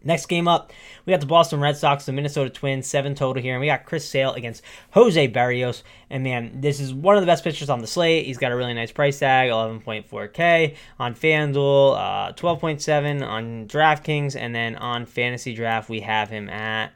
Next 0.05 0.27
game 0.27 0.47
up, 0.47 0.73
we 1.05 1.13
got 1.13 1.21
the 1.21 1.27
Boston 1.27 1.61
Red 1.61 1.77
Sox, 1.77 2.07
the 2.07 2.13
Minnesota 2.13 2.51
Twins, 2.51 2.87
seven 2.87 3.15
total 3.15 3.43
here, 3.43 3.55
and 3.55 3.61
we 3.61 3.67
got 3.67 3.85
Chris 3.85 4.09
Sale 4.09 4.33
against 4.35 4.63
Jose 4.93 5.29
Berrios. 5.29 5.83
And 6.09 6.23
man, 6.23 6.61
this 6.61 6.81
is 6.81 6.95
one 6.95 7.17
of 7.17 7.23
the 7.23 7.27
best 7.27 7.43
pitchers 7.43 7.69
on 7.69 7.81
the 7.81 7.87
slate. 7.87 8.27
He's 8.27 8.39
got 8.39 8.53
a 8.53 8.57
really 8.57 8.75
nice 8.75 8.93
price 8.93 9.19
tag, 9.19 9.51
11.4K 9.51 10.77
on 10.99 11.15
FanDuel, 11.15 11.97
uh, 11.97 12.33
12.7 12.35 13.27
on 13.27 13.67
DraftKings, 13.67 14.37
and 14.37 14.55
then 14.55 14.77
on 14.77 15.05
Fantasy 15.05 15.55
Draft 15.55 15.89
we 15.89 16.01
have 16.01 16.31
him 16.31 16.49
at 16.49 16.93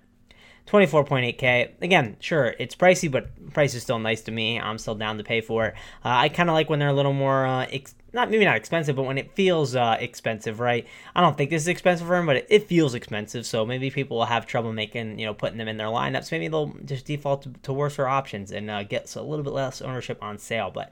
24.8k. 0.67 1.83
Again, 1.83 2.17
sure, 2.21 2.55
it's 2.59 2.75
pricey, 2.75 3.11
but 3.11 3.53
price 3.53 3.75
is 3.75 3.83
still 3.83 3.99
nice 3.99 4.23
to 4.23 4.31
me. 4.31 4.61
I'm 4.61 4.79
still 4.79 4.95
down 4.95 5.19
to 5.19 5.25
pay 5.25 5.41
for 5.41 5.67
it. 5.67 5.75
Uh, 6.05 6.09
I 6.11 6.29
kind 6.29 6.49
of 6.49 6.55
like 6.55 6.71
when 6.71 6.79
they're 6.79 6.89
a 6.89 6.95
little 6.95 7.13
more 7.13 7.45
uh, 7.45 7.67
ex- 7.71 7.95
not 8.13 8.31
maybe 8.31 8.45
not 8.45 8.57
expensive, 8.57 8.97
but 8.97 9.05
when 9.05 9.19
it 9.19 9.35
feels 9.35 9.75
uh, 9.75 9.97
expensive, 9.99 10.61
right? 10.61 10.87
I 11.15 11.21
don't 11.21 11.37
think 11.37 11.51
this 11.51 11.63
is 11.63 11.69
expensive 11.69 12.07
for 12.07 12.17
him, 12.17 12.27
but 12.27 12.37
it, 12.37 12.47
it, 12.51 12.69
feels 12.69 12.95
expensive. 12.95 13.47
So 13.47 13.65
maybe 13.65 13.91
people 13.91 14.19
will 14.19 14.27
have 14.27 14.47
trouble 14.47 14.73
making, 14.73 15.19
you 15.19 15.27
know, 15.27 15.35
putting 15.35 15.59
them 15.59 15.69
in 15.69 15.79
their 15.79 15.87
lineups. 15.87 16.31
Maybe 16.31 16.49
they'll 16.49 16.75
just 16.85 17.07
default 17.07 17.43
to, 17.43 17.51
to 17.63 17.73
worse 17.73 17.99
options 17.99 18.53
and 18.53 18.71
uh, 18.71 18.83
get 18.83 19.15
a 19.17 19.23
little 19.23 19.45
bit 19.45 19.53
less 19.53 19.81
ownership 19.81 20.23
on 20.23 20.39
Sale. 20.39 20.73
But 20.73 20.91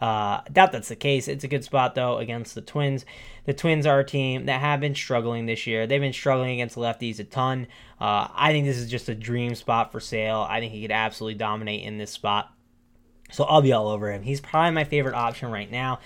uh, 0.00 0.40
doubt 0.52 0.72
that's 0.72 0.88
the 0.88 0.96
case. 0.96 1.28
It's 1.28 1.44
a 1.44 1.48
good 1.48 1.64
spot 1.64 1.94
though 1.94 2.18
against 2.18 2.54
the 2.54 2.60
Twins. 2.60 3.04
The 3.44 3.54
Twins 3.54 3.86
are 3.86 4.00
a 4.00 4.04
team 4.04 4.46
that 4.46 4.60
have 4.60 4.80
been 4.80 4.94
struggling 4.94 5.46
this 5.46 5.66
year. 5.66 5.86
They've 5.86 6.00
been 6.00 6.12
struggling 6.12 6.52
against 6.52 6.76
lefties 6.76 7.18
a 7.18 7.24
ton. 7.24 7.66
Uh, 8.00 8.28
I 8.34 8.50
think 8.50 8.66
this 8.66 8.78
is 8.78 8.90
just 8.90 9.08
a 9.08 9.14
dream 9.14 9.54
spot 9.54 9.92
for 9.92 10.00
Sale. 10.00 10.46
I 10.48 10.60
think 10.60 10.72
he 10.72 10.82
could 10.82 10.90
absolutely 10.92 11.38
dominate 11.38 11.84
in 11.84 11.98
this 11.98 12.10
spot. 12.10 12.52
So 13.30 13.44
I'll 13.44 13.62
be 13.62 13.72
all 13.72 13.88
over 13.88 14.12
him. 14.12 14.22
He's 14.22 14.40
probably 14.40 14.72
my 14.72 14.84
favorite 14.84 15.14
option 15.14 15.50
right 15.50 15.70
now. 15.70 16.00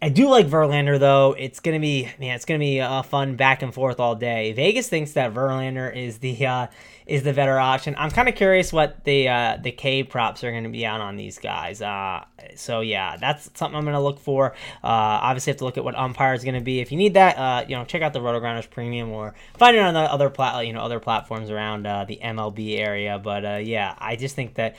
I 0.00 0.10
do 0.10 0.28
like 0.28 0.46
Verlander 0.46 0.96
though. 1.00 1.34
It's 1.36 1.58
gonna 1.58 1.80
be 1.80 2.08
man, 2.20 2.36
it's 2.36 2.44
gonna 2.44 2.60
be 2.60 2.78
a 2.78 3.02
fun 3.02 3.34
back 3.34 3.62
and 3.62 3.74
forth 3.74 3.98
all 3.98 4.14
day. 4.14 4.52
Vegas 4.52 4.88
thinks 4.88 5.12
that 5.12 5.34
Verlander 5.34 5.94
is 5.94 6.18
the 6.18 6.46
uh, 6.46 6.66
is 7.04 7.24
the 7.24 7.32
better 7.32 7.58
option. 7.58 7.96
I'm 7.98 8.12
kind 8.12 8.28
of 8.28 8.36
curious 8.36 8.72
what 8.72 9.02
the 9.02 9.28
uh, 9.28 9.58
the 9.60 9.72
K 9.72 10.04
props 10.04 10.44
are 10.44 10.52
gonna 10.52 10.68
be 10.68 10.86
out 10.86 11.00
on 11.00 11.16
these 11.16 11.38
guys. 11.38 11.82
Uh, 11.82 12.24
so 12.54 12.80
yeah, 12.80 13.16
that's 13.16 13.50
something 13.54 13.76
I'm 13.76 13.84
gonna 13.84 14.00
look 14.00 14.20
for. 14.20 14.52
Uh, 14.84 15.18
obviously, 15.26 15.50
have 15.50 15.58
to 15.58 15.64
look 15.64 15.78
at 15.78 15.82
what 15.82 15.96
umpire 15.96 16.34
is 16.34 16.44
gonna 16.44 16.60
be. 16.60 16.78
If 16.78 16.92
you 16.92 16.98
need 16.98 17.14
that, 17.14 17.36
uh, 17.36 17.64
you 17.66 17.74
know, 17.74 17.84
check 17.84 18.00
out 18.00 18.12
the 18.12 18.20
RotoGrinders 18.20 18.70
Premium 18.70 19.10
or 19.10 19.34
find 19.56 19.76
it 19.76 19.80
on 19.80 19.94
the 19.94 20.00
other 20.00 20.30
plat, 20.30 20.64
you 20.64 20.72
know, 20.72 20.80
other 20.80 21.00
platforms 21.00 21.50
around 21.50 21.88
uh, 21.88 22.04
the 22.04 22.20
MLB 22.22 22.78
area. 22.78 23.18
But 23.18 23.44
uh, 23.44 23.56
yeah, 23.56 23.96
I 23.98 24.14
just 24.14 24.36
think 24.36 24.54
that 24.54 24.76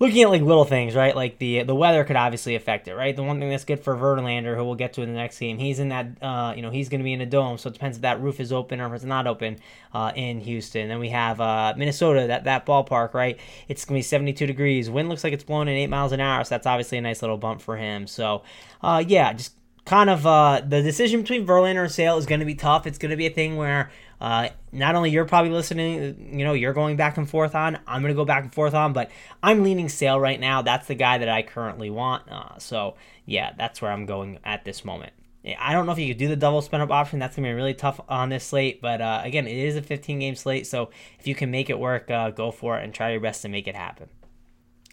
looking 0.00 0.22
at 0.22 0.30
like 0.30 0.40
little 0.40 0.64
things, 0.64 0.96
right? 0.96 1.14
Like 1.14 1.38
the 1.38 1.62
the 1.62 1.74
weather 1.74 2.02
could 2.04 2.16
obviously 2.16 2.56
affect 2.56 2.88
it, 2.88 2.94
right? 2.94 3.14
The 3.14 3.22
one 3.22 3.38
thing 3.38 3.50
that's 3.50 3.64
good 3.64 3.80
for 3.80 3.94
Verlander, 3.94 4.56
who 4.56 4.64
we'll 4.64 4.74
get 4.74 4.94
to 4.94 5.02
in 5.02 5.10
the 5.10 5.14
next 5.14 5.38
game, 5.38 5.58
he's 5.58 5.78
in 5.78 5.90
that, 5.90 6.06
uh, 6.22 6.54
you 6.56 6.62
know, 6.62 6.70
he's 6.70 6.88
going 6.88 7.00
to 7.00 7.04
be 7.04 7.12
in 7.12 7.20
a 7.20 7.26
dome, 7.26 7.58
so 7.58 7.68
it 7.68 7.74
depends 7.74 7.98
if 7.98 8.02
that 8.02 8.20
roof 8.20 8.40
is 8.40 8.50
open 8.50 8.80
or 8.80 8.86
if 8.86 8.94
it's 8.94 9.04
not 9.04 9.26
open 9.26 9.58
uh, 9.92 10.10
in 10.16 10.40
Houston. 10.40 10.88
Then 10.88 10.98
we 10.98 11.10
have 11.10 11.40
uh, 11.40 11.74
Minnesota, 11.76 12.26
that 12.26 12.44
that 12.44 12.66
ballpark, 12.66 13.14
right? 13.14 13.38
It's 13.68 13.84
going 13.84 13.96
to 13.96 13.98
be 13.98 14.02
72 14.02 14.46
degrees. 14.46 14.90
Wind 14.90 15.08
looks 15.10 15.22
like 15.22 15.34
it's 15.34 15.44
blowing 15.44 15.68
at 15.68 15.74
eight 15.74 15.90
miles 15.90 16.12
an 16.12 16.20
hour, 16.20 16.42
so 16.42 16.48
that's 16.50 16.66
obviously 16.66 16.98
a 16.98 17.02
nice 17.02 17.22
little 17.22 17.38
bump 17.38 17.60
for 17.60 17.76
him. 17.76 18.06
So, 18.06 18.42
uh, 18.82 19.04
yeah, 19.06 19.34
just 19.34 19.52
kind 19.84 20.08
of 20.08 20.26
uh, 20.26 20.62
the 20.66 20.82
decision 20.82 21.20
between 21.20 21.46
Verlander 21.46 21.82
and 21.82 21.92
Sale 21.92 22.16
is 22.16 22.24
going 22.24 22.40
to 22.40 22.46
be 22.46 22.54
tough. 22.54 22.86
It's 22.86 22.98
going 22.98 23.10
to 23.10 23.16
be 23.16 23.26
a 23.26 23.30
thing 23.30 23.56
where 23.56 23.90
uh, 24.20 24.50
not 24.70 24.94
only 24.94 25.10
you're 25.10 25.24
probably 25.24 25.50
listening, 25.50 26.30
you 26.38 26.44
know, 26.44 26.52
you're 26.52 26.74
going 26.74 26.96
back 26.96 27.16
and 27.16 27.28
forth 27.28 27.54
on. 27.54 27.78
I'm 27.86 28.02
going 28.02 28.12
to 28.12 28.16
go 28.16 28.24
back 28.24 28.42
and 28.42 28.52
forth 28.52 28.74
on, 28.74 28.92
but 28.92 29.10
I'm 29.42 29.62
leaning 29.62 29.88
Sale 29.88 30.20
right 30.20 30.38
now. 30.38 30.62
That's 30.62 30.86
the 30.86 30.94
guy 30.94 31.18
that 31.18 31.28
I 31.28 31.42
currently 31.42 31.88
want. 31.88 32.30
Uh, 32.30 32.58
so 32.58 32.96
yeah, 33.24 33.52
that's 33.56 33.80
where 33.80 33.90
I'm 33.90 34.06
going 34.06 34.38
at 34.44 34.64
this 34.64 34.84
moment. 34.84 35.12
I 35.58 35.72
don't 35.72 35.86
know 35.86 35.92
if 35.92 35.98
you 35.98 36.08
could 36.08 36.18
do 36.18 36.28
the 36.28 36.36
double 36.36 36.60
spin 36.60 36.82
up 36.82 36.90
option. 36.90 37.18
That's 37.18 37.34
gonna 37.34 37.48
be 37.48 37.54
really 37.54 37.72
tough 37.72 37.98
on 38.10 38.28
this 38.28 38.44
slate. 38.44 38.82
But 38.82 39.00
uh, 39.00 39.22
again, 39.24 39.46
it 39.46 39.56
is 39.56 39.76
a 39.76 39.82
15 39.82 40.18
game 40.18 40.34
slate, 40.34 40.66
so 40.66 40.90
if 41.18 41.26
you 41.26 41.34
can 41.34 41.50
make 41.50 41.70
it 41.70 41.78
work, 41.78 42.10
uh, 42.10 42.30
go 42.30 42.50
for 42.50 42.78
it 42.78 42.84
and 42.84 42.92
try 42.92 43.12
your 43.12 43.20
best 43.20 43.40
to 43.42 43.48
make 43.48 43.66
it 43.66 43.74
happen. 43.74 44.10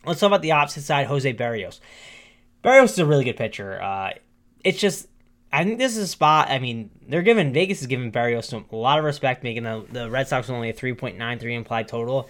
Let's 0.05 0.21
talk 0.21 0.27
about 0.27 0.41
the 0.41 0.53
opposite 0.53 0.83
side, 0.83 1.07
Jose 1.07 1.33
Berrios. 1.33 1.81
Berrios 2.63 2.91
is 2.91 2.99
a 2.99 3.05
really 3.05 3.25
good 3.25 3.35
pitcher. 3.35 3.81
Uh, 3.81 4.11
it's 4.63 4.79
just 4.79 5.07
I 5.51 5.63
think 5.63 5.77
this 5.77 5.95
is 5.95 6.03
a 6.03 6.07
spot. 6.07 6.49
I 6.49 6.59
mean, 6.59 6.89
they're 7.07 7.21
giving 7.21 7.53
Vegas 7.53 7.81
is 7.81 7.87
giving 7.87 8.11
Berrios 8.11 8.51
a 8.53 8.75
lot 8.75 8.99
of 8.99 9.05
respect, 9.05 9.43
making 9.43 9.63
the, 9.63 9.85
the 9.89 10.09
Red 10.09 10.27
Sox 10.27 10.49
only 10.49 10.69
a 10.69 10.73
3.93 10.73 11.55
implied 11.55 11.87
total. 11.87 12.29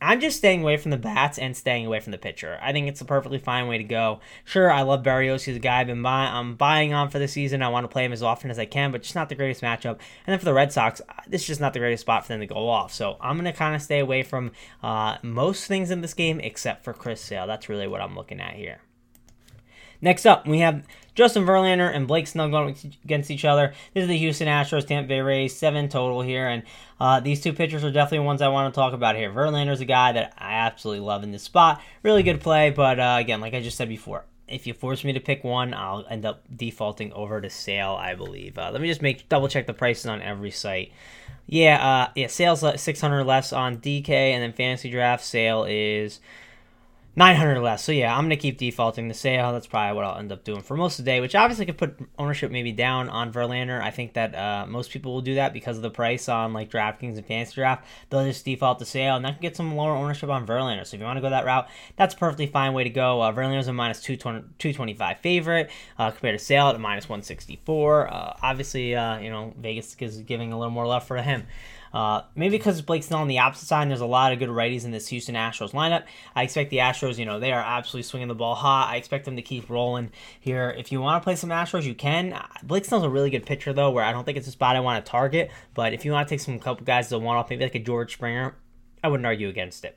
I'm 0.00 0.20
just 0.20 0.36
staying 0.36 0.60
away 0.60 0.76
from 0.76 0.90
the 0.90 0.98
bats 0.98 1.38
and 1.38 1.56
staying 1.56 1.86
away 1.86 1.98
from 1.98 2.12
the 2.12 2.18
pitcher. 2.18 2.58
I 2.60 2.72
think 2.72 2.88
it's 2.88 3.00
a 3.00 3.06
perfectly 3.06 3.38
fine 3.38 3.68
way 3.68 3.78
to 3.78 3.84
go. 3.84 4.20
Sure, 4.44 4.70
I 4.70 4.82
love 4.82 5.02
Berrios. 5.02 5.44
He's 5.44 5.56
a 5.56 5.60
guy 5.60 5.80
I've 5.80 5.86
been 5.86 6.02
buy- 6.02 6.26
I'm 6.26 6.56
buying 6.56 6.92
on 6.92 7.08
for 7.08 7.18
the 7.18 7.26
season. 7.26 7.62
I 7.62 7.68
want 7.68 7.84
to 7.84 7.88
play 7.88 8.04
him 8.04 8.12
as 8.12 8.22
often 8.22 8.50
as 8.50 8.58
I 8.58 8.66
can, 8.66 8.92
but 8.92 9.02
just 9.02 9.14
not 9.14 9.30
the 9.30 9.34
greatest 9.34 9.62
matchup. 9.62 9.92
And 10.26 10.32
then 10.32 10.38
for 10.38 10.44
the 10.44 10.52
Red 10.52 10.72
Sox, 10.72 11.00
this 11.26 11.40
is 11.40 11.46
just 11.46 11.60
not 11.60 11.72
the 11.72 11.78
greatest 11.78 12.02
spot 12.02 12.24
for 12.26 12.34
them 12.34 12.40
to 12.40 12.46
go 12.46 12.68
off. 12.68 12.92
So 12.92 13.16
I'm 13.18 13.36
going 13.36 13.50
to 13.50 13.58
kind 13.58 13.74
of 13.74 13.80
stay 13.80 13.98
away 13.98 14.22
from 14.22 14.52
uh, 14.82 15.16
most 15.22 15.66
things 15.66 15.90
in 15.90 16.02
this 16.02 16.12
game 16.12 16.38
except 16.38 16.84
for 16.84 16.92
Chris 16.92 17.22
Sale. 17.22 17.46
That's 17.46 17.70
really 17.70 17.86
what 17.88 18.02
I'm 18.02 18.14
looking 18.14 18.40
at 18.40 18.54
here. 18.54 18.80
Next 20.02 20.26
up, 20.26 20.46
we 20.46 20.58
have 20.58 20.84
Justin 21.14 21.44
Verlander 21.44 21.94
and 21.94 22.08
Blake 22.08 22.26
Snell 22.26 22.48
going 22.48 22.76
against 23.04 23.30
each 23.30 23.44
other. 23.44 23.72
This 23.92 24.02
is 24.02 24.08
the 24.08 24.16
Houston 24.16 24.48
Astros, 24.48 24.86
Tampa 24.86 25.08
Bay 25.08 25.20
Rays, 25.20 25.56
seven 25.56 25.88
total 25.88 26.22
here, 26.22 26.48
and 26.48 26.62
uh, 27.00 27.20
these 27.20 27.40
two 27.40 27.52
pitchers 27.52 27.84
are 27.84 27.90
definitely 27.90 28.26
ones 28.26 28.42
I 28.42 28.48
want 28.48 28.72
to 28.72 28.76
talk 28.76 28.92
about 28.92 29.16
here. 29.16 29.30
Verlander's 29.30 29.80
a 29.80 29.84
guy 29.84 30.12
that 30.12 30.34
I 30.38 30.54
absolutely 30.54 31.04
love 31.04 31.22
in 31.22 31.32
this 31.32 31.42
spot. 31.42 31.80
Really 32.02 32.22
good 32.22 32.40
play, 32.40 32.70
but 32.70 32.98
uh, 32.98 33.16
again, 33.20 33.40
like 33.40 33.54
I 33.54 33.60
just 33.60 33.76
said 33.76 33.88
before, 33.88 34.24
if 34.48 34.66
you 34.66 34.74
force 34.74 35.04
me 35.04 35.12
to 35.12 35.20
pick 35.20 35.44
one, 35.44 35.72
I'll 35.72 36.04
end 36.10 36.26
up 36.26 36.44
defaulting 36.54 37.12
over 37.12 37.40
to 37.40 37.48
Sale, 37.48 37.92
I 37.92 38.14
believe. 38.14 38.58
Uh, 38.58 38.70
let 38.72 38.80
me 38.80 38.88
just 38.88 39.02
make 39.02 39.28
double 39.28 39.48
check 39.48 39.66
the 39.66 39.74
prices 39.74 40.06
on 40.06 40.20
every 40.20 40.50
site. 40.50 40.92
Yeah, 41.46 41.84
uh, 41.86 42.10
yeah, 42.14 42.26
Sale's 42.28 42.64
600 42.80 43.24
less 43.24 43.52
on 43.52 43.78
DK, 43.78 44.08
and 44.08 44.42
then 44.42 44.52
Fantasy 44.52 44.90
Draft 44.90 45.24
Sale 45.24 45.66
is 45.68 46.20
900 47.16 47.60
less. 47.60 47.84
So 47.84 47.92
yeah, 47.92 48.16
I'm 48.16 48.24
gonna 48.24 48.36
keep 48.36 48.58
defaulting 48.58 49.06
the 49.06 49.14
Sale. 49.14 49.52
That's 49.52 49.68
probably 49.68 49.94
what 49.94 50.04
I'll 50.04 50.18
end 50.18 50.32
up 50.32 50.42
doing 50.42 50.62
for 50.62 50.76
most 50.76 50.98
of 50.98 51.04
the 51.04 51.10
day, 51.10 51.20
which 51.20 51.34
obviously 51.34 51.64
could 51.66 51.78
put 51.78 51.96
ownership 52.18 52.50
maybe 52.50 52.72
down 52.72 53.08
on 53.08 53.32
Verlander. 53.32 53.80
I 53.80 53.90
think 53.90 54.14
that 54.14 54.34
uh, 54.34 54.66
most 54.66 54.90
people 54.90 55.14
will 55.14 55.20
do 55.20 55.36
that 55.36 55.52
because 55.52 55.76
of 55.76 55.82
the 55.82 55.90
price 55.90 56.28
on 56.28 56.52
like 56.52 56.70
DraftKings 56.70 57.16
and 57.16 57.24
Fantasy 57.24 57.54
Draft. 57.54 57.86
They'll 58.10 58.24
just 58.24 58.44
default 58.44 58.80
the 58.80 58.84
Sale, 58.84 59.16
and 59.16 59.24
that 59.24 59.34
can 59.34 59.42
get 59.42 59.56
some 59.56 59.76
lower 59.76 59.94
ownership 59.94 60.28
on 60.28 60.46
Verlander. 60.46 60.84
So 60.84 60.96
if 60.96 61.00
you 61.00 61.06
want 61.06 61.18
to 61.18 61.22
go 61.22 61.30
that 61.30 61.44
route, 61.44 61.68
that's 61.96 62.14
a 62.14 62.16
perfectly 62.16 62.46
fine 62.46 62.72
way 62.72 62.82
to 62.84 62.90
go. 62.90 63.20
Uh, 63.20 63.32
Verlander's 63.32 63.68
a 63.68 63.72
minus 63.72 64.00
225 64.00 65.18
favorite 65.18 65.70
uh, 65.98 66.10
compared 66.10 66.38
to 66.38 66.44
Sale 66.44 66.68
at 66.68 66.80
minus 66.80 67.08
164. 67.08 68.12
Uh, 68.12 68.36
obviously, 68.42 68.96
uh, 68.96 69.18
you 69.18 69.30
know 69.30 69.54
Vegas 69.56 69.96
is 70.00 70.20
giving 70.22 70.52
a 70.52 70.58
little 70.58 70.72
more 70.72 70.86
love 70.86 71.06
for 71.06 71.16
him. 71.18 71.46
Uh, 71.94 72.22
maybe 72.34 72.58
because 72.58 72.82
Blake 72.82 73.04
Snell 73.04 73.20
on 73.20 73.28
the 73.28 73.38
opposite 73.38 73.68
side, 73.68 73.82
and 73.82 73.90
there's 73.90 74.00
a 74.00 74.06
lot 74.06 74.32
of 74.32 74.40
good 74.40 74.48
righties 74.48 74.84
in 74.84 74.90
this 74.90 75.06
Houston 75.08 75.36
Astros 75.36 75.70
lineup. 75.70 76.02
I 76.34 76.42
expect 76.42 76.70
the 76.70 76.78
Astros, 76.78 77.18
you 77.18 77.24
know, 77.24 77.38
they 77.38 77.52
are 77.52 77.62
absolutely 77.62 78.02
swinging 78.02 78.26
the 78.26 78.34
ball 78.34 78.56
hot. 78.56 78.88
I 78.90 78.96
expect 78.96 79.24
them 79.26 79.36
to 79.36 79.42
keep 79.42 79.70
rolling 79.70 80.10
here. 80.40 80.74
If 80.76 80.90
you 80.90 81.00
want 81.00 81.22
to 81.22 81.24
play 81.24 81.36
some 81.36 81.50
Astros, 81.50 81.84
you 81.84 81.94
can. 81.94 82.36
Blake 82.64 82.84
Snell's 82.84 83.04
a 83.04 83.08
really 83.08 83.30
good 83.30 83.46
pitcher, 83.46 83.72
though, 83.72 83.92
where 83.92 84.04
I 84.04 84.10
don't 84.10 84.24
think 84.24 84.36
it's 84.36 84.48
a 84.48 84.50
spot 84.50 84.74
I 84.74 84.80
want 84.80 85.04
to 85.04 85.08
target. 85.08 85.52
But 85.72 85.92
if 85.92 86.04
you 86.04 86.10
want 86.10 86.26
to 86.26 86.34
take 86.34 86.40
some 86.40 86.58
couple 86.58 86.84
guys 86.84 87.10
to 87.10 87.18
one 87.20 87.36
off, 87.36 87.48
maybe 87.48 87.62
like 87.62 87.76
a 87.76 87.78
George 87.78 88.14
Springer, 88.14 88.56
I 89.04 89.06
wouldn't 89.06 89.26
argue 89.26 89.48
against 89.48 89.84
it. 89.84 89.96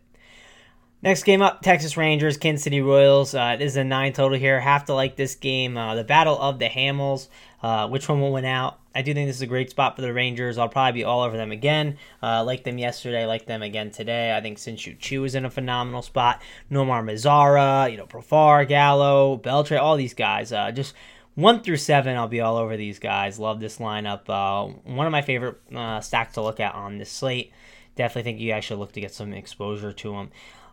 Next 1.02 1.24
game 1.24 1.42
up, 1.42 1.62
Texas 1.62 1.96
Rangers, 1.96 2.38
Kansas 2.38 2.64
City 2.64 2.82
Royals. 2.82 3.34
Uh, 3.34 3.56
this 3.56 3.72
is 3.72 3.78
a 3.78 3.84
nine 3.84 4.14
total 4.14 4.38
here. 4.38 4.60
Have 4.60 4.86
to 4.86 4.94
like 4.94 5.16
this 5.16 5.36
game. 5.36 5.78
Uh, 5.78 5.96
the 5.96 6.04
Battle 6.04 6.40
of 6.40 6.60
the 6.60 6.70
Hamels. 6.70 7.28
Uh, 7.62 7.88
which 7.88 8.08
one 8.08 8.22
will 8.22 8.34
win 8.34 8.46
out? 8.46 8.80
I 8.98 9.04
do 9.04 9.14
think 9.14 9.30
this 9.30 9.36
is 9.36 9.44
a 9.44 9.48
great 9.48 9.70
spot 9.70 9.96
for 9.96 10.02
the 10.02 10.12
Rangers. 10.12 10.58
I'll 10.58 10.70
probably 10.70 11.02
be 11.02 11.04
all 11.04 11.22
over 11.22 11.38
them 11.38 11.52
again. 11.52 12.00
Uh, 12.24 12.44
like 12.44 12.64
them 12.64 12.80
yesterday, 12.80 13.28
like 13.28 13.46
them 13.46 13.62
again 13.62 13.92
today. 13.92 14.36
I 14.36 14.42
think 14.42 14.58
Shin-Soo 14.58 14.96
Choo 14.96 15.24
is 15.24 15.36
in 15.36 15.46
a 15.46 15.52
phenomenal 15.52 16.02
spot. 16.02 16.42
Nomar 16.72 17.04
Mazara, 17.04 17.92
you 17.92 17.98
know, 17.98 18.08
Profar, 18.08 18.68
Gallo, 18.68 19.38
Beltre, 19.38 19.80
all 19.80 19.98
these 19.98 20.16
guys. 20.16 20.52
Uh, 20.52 20.72
just 20.72 20.96
one 21.36 21.62
through 21.62 21.78
seven, 21.78 22.18
I'll 22.18 22.28
be 22.28 22.42
all 22.42 22.58
over 22.58 22.76
these 22.76 22.98
guys. 22.98 23.38
Love 23.38 23.60
this 23.60 23.78
lineup. 23.78 24.28
Uh, 24.28 24.74
one 24.84 25.06
of 25.06 25.12
my 25.12 25.22
favorite 25.22 25.62
uh, 25.76 26.02
stacks 26.02 26.34
to 26.34 26.42
look 26.42 26.60
at 26.60 26.74
on 26.74 26.98
this 26.98 27.12
slate. 27.12 27.52
Definitely 27.96 28.24
think 28.24 28.42
you 28.42 28.52
guys 28.52 28.66
should 28.66 28.80
look 28.80 28.94
to 28.94 29.02
get 29.02 29.14
some 29.14 29.32
exposure 29.32 29.94
to 29.94 30.12
them. 30.14 30.32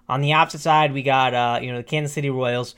On 0.09 0.23
the 0.23 0.33
opposite 0.33 0.63
side, 0.63 0.95
we 0.95 1.03
got 1.03 1.35
uh, 1.35 1.59
you 1.61 1.71
know 1.71 1.77
the 1.77 1.85
Kansas 1.85 2.15
City 2.15 2.31
Royals. 2.31 2.75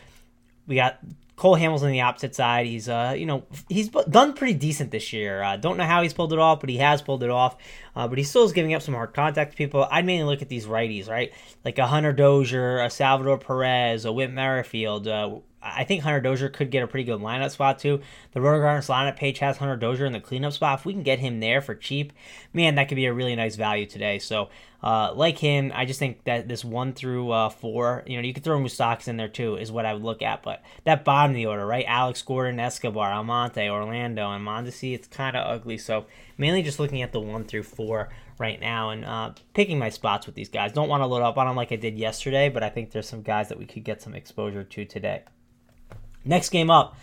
We 0.67 0.75
got 0.75 0.99
Cole 1.37 1.57
Hamels 1.57 1.83
on 1.83 1.90
the 1.90 2.01
opposite 2.01 2.35
side. 2.35 2.66
He's 2.66 2.88
uh, 2.88 3.14
you 3.16 3.27
know, 3.27 3.44
he's 3.68 3.88
done 3.88 4.33
pretty 4.33 4.55
decent 4.55 4.90
this 4.90 5.12
year. 5.12 5.42
Uh, 5.42 5.57
don't 5.57 5.77
know 5.77 5.85
how 5.85 6.03
he's 6.03 6.14
pulled 6.14 6.33
it 6.33 6.38
off, 6.38 6.61
but 6.61 6.70
he 6.70 6.79
has 6.79 7.03
pulled 7.03 7.22
it 7.22 7.31
off. 7.31 7.57
Uh, 7.94 8.09
but 8.09 8.16
he 8.16 8.25
still 8.25 8.44
is 8.44 8.53
giving 8.53 8.72
up 8.72 8.81
some 8.81 8.94
hard 8.94 9.12
contact 9.12 9.53
to 9.53 9.57
people. 9.57 9.87
I'd 9.90 10.07
mainly 10.07 10.25
look 10.25 10.42
at 10.42 10.49
these 10.49 10.66
righties, 10.66 11.09
right? 11.09 11.33
Like 11.64 11.79
a 11.79 11.87
Hunter 11.87 12.12
Dozier, 12.12 12.79
a 12.79 12.90
Salvador 12.90 13.38
Perez, 13.38 14.07
a 14.07 14.12
Whit 14.12 14.31
Merrifield. 14.31 15.07
Uh, 15.07 15.37
I 15.74 15.85
think 15.85 16.02
Hunter 16.02 16.20
Dozier 16.20 16.48
could 16.48 16.70
get 16.70 16.83
a 16.83 16.87
pretty 16.87 17.05
good 17.05 17.20
lineup 17.20 17.50
spot 17.50 17.79
too. 17.79 18.00
The 18.33 18.40
RotoGrinders 18.40 18.88
lineup 18.88 19.16
page 19.16 19.38
has 19.40 19.57
Hunter 19.57 19.76
Dozier 19.76 20.07
in 20.07 20.12
the 20.12 20.20
cleanup 20.20 20.52
spot. 20.52 20.81
If 20.81 20.87
we 20.87 20.92
can 20.92 21.02
get 21.02 21.18
him 21.18 21.40
there 21.40 21.61
for 21.61 21.74
cheap, 21.74 22.12
man, 22.52 22.76
that 22.76 22.88
could 22.88 22.96
be 22.96 23.07
a 23.07 23.12
really 23.12 23.35
nice 23.35 23.57
value 23.57 23.87
today. 23.87 24.18
So, 24.18 24.50
uh, 24.83 25.12
like 25.14 25.38
him, 25.38 25.72
I 25.74 25.85
just 25.85 25.98
think 25.98 26.24
that 26.24 26.48
this 26.48 26.64
one 26.64 26.92
through 26.92 27.31
uh, 27.31 27.48
four, 27.48 28.05
you 28.07 28.16
know, 28.16 28.22
you 28.26 28.35
could 28.35 28.44
throw 28.44 28.59
Moustakas 28.59 29.09
in 29.09 29.16
there 29.16 29.29
too, 29.29 29.57
is 29.57 29.72
what 29.72 29.87
I 29.87 29.94
would 29.94 30.02
look 30.02 30.22
at. 30.22 30.42
But 30.42 30.62
that 30.85 31.05
bottom 31.05 31.33
of 31.33 31.37
the 31.37 31.46
order, 31.46 31.66
right? 31.66 31.85
Alex 31.88 32.22
Gordon, 32.22 32.61
Escobar, 32.61 33.12
Almonte, 33.12 33.68
Orlando, 33.68 34.31
and 34.31 34.46
Mondesi, 34.46 34.94
it's 34.94 35.09
kind 35.09 35.37
of 35.37 35.46
ugly. 35.46 35.79
So, 35.79 36.07
mainly 36.38 36.62
just 36.62 36.79
looking 36.79 37.02
at 37.02 37.12
the 37.12 37.20
one 37.20 37.44
through 37.44 37.64
four 37.64 38.11
right 38.38 38.61
now 38.61 38.90
and 38.90 39.05
uh, 39.05 39.33
picking 39.55 39.79
my 39.79 39.88
spots 39.88 40.26
with 40.26 40.35
these 40.35 40.48
guys. 40.48 40.72
Don't 40.72 40.88
want 40.88 41.00
to 41.00 41.07
load 41.07 41.22
up 41.22 41.38
on 41.38 41.46
them 41.46 41.57
like 41.57 41.72
I 41.72 41.76
did 41.76 41.98
yesterday, 41.98 42.48
but 42.48 42.62
I 42.62 42.68
think 42.68 42.90
there's 42.90 43.09
some 43.09 43.22
guys 43.22 43.48
that 43.48 43.59
we 43.59 43.64
could 43.64 43.85
get 43.85 44.02
some 44.02 44.14
exposure 44.14 44.62
to 44.64 44.85
today. 44.85 45.22
Next 46.27 46.51
game 46.51 46.71
up, 46.71 46.97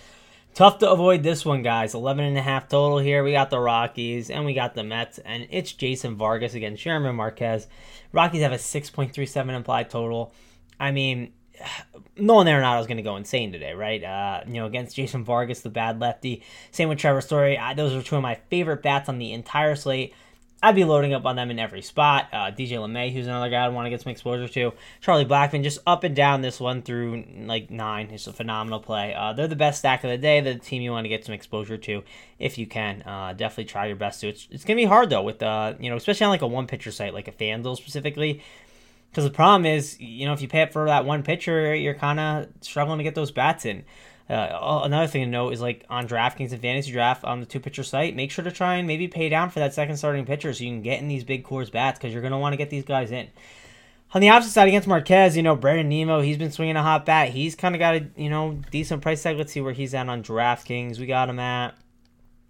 Tough 0.54 0.78
to 0.80 0.92
avoid 0.92 1.24
this 1.24 1.44
one, 1.44 1.64
guys. 1.64 1.96
11 1.96 2.26
and 2.26 2.38
a 2.38 2.42
half 2.42 2.70
total 2.70 3.00
here. 3.00 3.24
We 3.24 3.32
got 3.32 3.50
the 3.50 3.60
Rockies 3.60 4.30
and 4.30 4.46
we 4.46 4.54
got 4.54 4.76
the 4.76 4.84
Mets, 4.84 5.18
and 5.18 5.48
it's 5.50 5.72
Jason 5.72 6.16
Vargas 6.16 6.54
against 6.54 6.84
German 6.84 7.16
Marquez. 7.16 7.66
Rockies 8.12 8.44
have 8.44 8.52
a 8.52 8.58
6.37 8.58 9.50
implied 9.50 9.90
total. 9.90 10.32
I 10.80 10.92
mean, 10.92 11.34
Nolan 12.18 12.46
Arenado 12.46 12.80
is 12.80 12.86
going 12.86 12.98
to 12.98 13.04
go 13.04 13.16
insane 13.16 13.52
today, 13.52 13.74
right? 13.74 14.04
Uh, 14.04 14.42
you 14.46 14.54
know, 14.54 14.68
against 14.68 14.96
Jason 14.96 15.24
Vargas, 15.24 15.62
the 15.62 15.72
bad 15.72 16.00
lefty. 16.00 16.44
Same 16.70 16.88
with 16.88 17.00
Trevor 17.00 17.22
Story. 17.22 17.58
I, 17.58 17.74
those 17.74 17.96
are 17.96 18.04
two 18.04 18.16
of 18.16 18.22
my 18.22 18.36
favorite 18.52 18.84
bats 18.84 19.10
on 19.10 19.18
the 19.18 19.34
entire 19.34 19.76
slate. 19.76 20.14
I'd 20.63 20.76
be 20.76 20.86
loading 20.86 21.13
up 21.13 21.26
on 21.26 21.36
them 21.36 21.52
in 21.52 21.60
every 21.60 21.82
spot. 21.82 22.30
Uh, 22.32 22.49
DJ 22.49 22.78
LeMahieu, 22.78 23.12
who's 23.12 23.28
another 23.28 23.49
guy 23.49 23.65
I'd 23.65 23.73
want 23.73 23.86
to 23.86 23.89
get 23.89 23.99
some 23.99 24.12
exposure 24.12 24.47
to. 24.47 24.71
Charlie 25.02 25.26
Blackmon, 25.26 25.62
just 25.62 25.80
up 25.86 26.06
and 26.06 26.15
down 26.15 26.39
this 26.39 26.58
one 26.58 26.82
through 26.82 27.26
like 27.41 27.69
nine. 27.69 28.10
It's 28.12 28.28
a 28.28 28.34
phenomenal 28.34 28.80
play. 28.80 29.13
Uh, 29.13 29.34
they're 29.34 29.49
the 29.49 29.58
best 29.58 29.80
stack 29.80 30.06
of 30.06 30.10
the 30.10 30.17
day. 30.17 30.39
The 30.39 30.56
team 30.56 30.82
you 30.82 30.91
want 30.91 31.04
to 31.04 31.10
get 31.10 31.26
some 31.26 31.36
exposure 31.36 31.78
to 31.80 32.04
if 32.39 32.58
you 32.58 32.65
can. 32.65 33.02
Uh, 33.02 33.34
definitely 33.34 33.65
try 33.65 33.88
your 33.88 33.97
best 33.97 34.21
to. 34.21 34.30
It's, 34.30 34.47
it's 34.52 34.63
gonna 34.63 34.78
be 34.78 34.86
hard 34.86 35.10
though 35.10 35.21
with 35.21 35.43
uh 35.43 35.73
you 35.82 35.89
know 35.89 35.97
especially 35.97 36.23
on 36.23 36.30
like 36.30 36.41
a 36.41 36.47
one 36.47 36.65
pitcher 36.65 36.91
site 36.91 37.13
like 37.13 37.28
a 37.28 37.34
FanDuel 37.34 37.76
specifically. 37.76 38.41
Because 39.12 39.26
the 39.26 39.32
problem 39.32 39.65
is, 39.65 39.99
you 39.99 40.26
know, 40.26 40.34
if 40.34 40.41
you 40.41 40.47
pay 40.47 40.63
up 40.63 40.71
for 40.71 40.86
that 40.86 41.06
one 41.06 41.21
pitcher, 41.21 41.76
you're 41.76 41.93
kind 41.93 42.19
of 42.19 42.47
struggling 42.62 42.97
to 42.97 43.04
get 43.04 43.13
those 43.13 43.30
bats 43.32 43.63
in. 43.65 43.84
Uh, 44.30 44.82
another 44.84 45.08
thing 45.08 45.24
to 45.24 45.30
note 45.30 45.52
is 45.52 45.62
like 45.62 45.86
on 45.90 46.08
DraftKings 46.08 46.52
and 46.52 46.62
Fantasy 46.62 46.92
Draft 46.92 47.24
on 47.26 47.42
the 47.42 47.46
two 47.46 47.60
pitcher 47.60 47.84
site, 47.84 48.16
make 48.16 48.32
sure 48.32 48.44
to 48.44 48.52
try 48.52 48.76
and 48.76 48.88
maybe 48.88 49.08
pay 49.08 49.28
down 49.28 49.50
for 49.50 49.60
that 49.60 49.74
second 49.74 49.98
starting 49.98 50.26
pitcher 50.26 50.54
so 50.54 50.64
you 50.64 50.70
can 50.70 50.82
get 50.82 51.02
in 51.02 51.10
these 51.10 51.24
big 51.24 51.44
Coors 51.44 51.72
bats 51.72 52.00
because 52.00 52.14
you're 52.14 52.22
going 52.22 52.32
to 52.32 52.38
want 52.38 52.54
to 52.54 52.58
get 52.58 52.70
these 52.70 52.86
guys 52.86 53.12
in. 53.12 53.28
On 54.14 54.22
the 54.22 54.30
opposite 54.30 54.52
side 54.52 54.68
against 54.68 54.88
Marquez, 54.88 55.36
you 55.36 55.44
know, 55.44 55.56
Brandon 55.56 55.90
Nimmo, 55.90 56.22
he's 56.22 56.38
been 56.38 56.52
swinging 56.52 56.76
a 56.76 56.84
hot 56.84 57.06
bat. 57.06 57.30
He's 57.30 57.56
kind 57.56 57.76
of 57.76 57.80
got 57.80 57.96
a, 57.96 58.08
you 58.16 58.30
know, 58.30 58.60
decent 58.70 59.02
price 59.02 59.24
tag. 59.24 59.38
Let's 59.38 59.52
see 59.52 59.62
where 59.62 59.74
he's 59.74 59.94
at 59.94 60.08
on 60.08 60.24
DraftKings. 60.24 61.00
We 61.00 61.08
got 61.08 61.30
him 61.30 61.40
at 61.40 61.76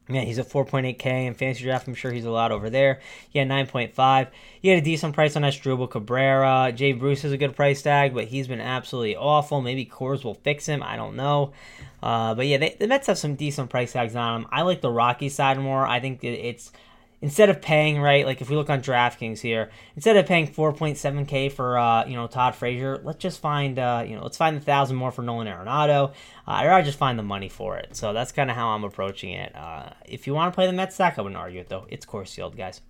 yeah, 0.09 0.21
he's 0.21 0.37
a 0.37 0.43
4.8K 0.43 1.27
in 1.27 1.33
fantasy 1.33 1.63
draft. 1.63 1.87
I'm 1.87 1.95
sure 1.95 2.11
he's 2.11 2.25
a 2.25 2.31
lot 2.31 2.51
over 2.51 2.69
there. 2.69 2.99
Yeah, 3.31 3.45
9.5. 3.45 4.27
He 4.61 4.67
had 4.67 4.79
a 4.79 4.81
decent 4.81 5.15
price 5.15 5.35
on 5.35 5.43
Asdrubal 5.43 5.89
Cabrera. 5.89 6.73
Jay 6.75 6.91
Bruce 6.91 7.23
is 7.23 7.31
a 7.31 7.37
good 7.37 7.55
price 7.55 7.81
tag, 7.81 8.13
but 8.13 8.25
he's 8.25 8.47
been 8.47 8.59
absolutely 8.59 9.15
awful. 9.15 9.61
Maybe 9.61 9.85
Coors 9.85 10.25
will 10.25 10.33
fix 10.33 10.65
him. 10.65 10.83
I 10.83 10.97
don't 10.97 11.15
know. 11.15 11.53
Uh, 12.01 12.35
but 12.35 12.47
yeah, 12.47 12.57
they, 12.57 12.75
the 12.77 12.87
Mets 12.87 13.07
have 13.07 13.17
some 13.17 13.35
decent 13.35 13.69
price 13.69 13.93
tags 13.93 14.15
on 14.15 14.41
them. 14.41 14.49
I 14.51 14.63
like 14.63 14.81
the 14.81 14.91
Rocky 14.91 15.29
side 15.29 15.57
more. 15.57 15.87
I 15.87 16.01
think 16.01 16.21
it's 16.21 16.73
instead 17.23 17.49
of 17.49 17.61
paying 17.61 18.01
right, 18.01 18.25
like 18.25 18.41
if 18.41 18.49
we 18.49 18.55
look 18.57 18.69
on 18.69 18.81
DraftKings 18.81 19.39
here, 19.39 19.71
instead 19.95 20.17
of 20.17 20.25
paying 20.25 20.45
4.7k 20.45 21.53
for 21.53 21.77
uh, 21.77 22.05
you 22.05 22.15
know 22.15 22.27
Todd 22.27 22.53
Frazier, 22.53 22.99
let's 23.03 23.17
just 23.17 23.39
find 23.39 23.79
uh, 23.79 24.03
you 24.05 24.15
know 24.15 24.21
let's 24.23 24.35
find 24.35 24.57
the 24.57 24.61
thousand 24.61 24.97
more 24.97 25.09
for 25.09 25.23
Nolan 25.23 25.47
Arenado. 25.47 26.13
Uh, 26.45 26.61
or 26.61 26.67
rather 26.67 26.83
just 26.83 26.97
find 26.97 27.17
the 27.17 27.23
money 27.23 27.47
for 27.47 27.77
it. 27.77 27.95
So 27.95 28.11
that's 28.11 28.33
kind 28.33 28.51
of 28.51 28.57
how 28.57 28.67
I'm 28.69 28.83
approaching 28.83 29.31
it. 29.31 29.55
Uh, 29.55 29.91
if 30.05 30.27
you 30.27 30.33
want 30.33 30.51
to 30.51 30.55
play 30.55 30.67
the 30.67 30.73
Mets 30.73 30.95
stack, 30.95 31.17
I 31.17 31.21
wouldn't 31.21 31.39
argue 31.39 31.61
it 31.61 31.69
though. 31.69 31.87
It's 31.87 32.05
Coors 32.05 32.35
Field, 32.35 32.57
guys. 32.57 32.81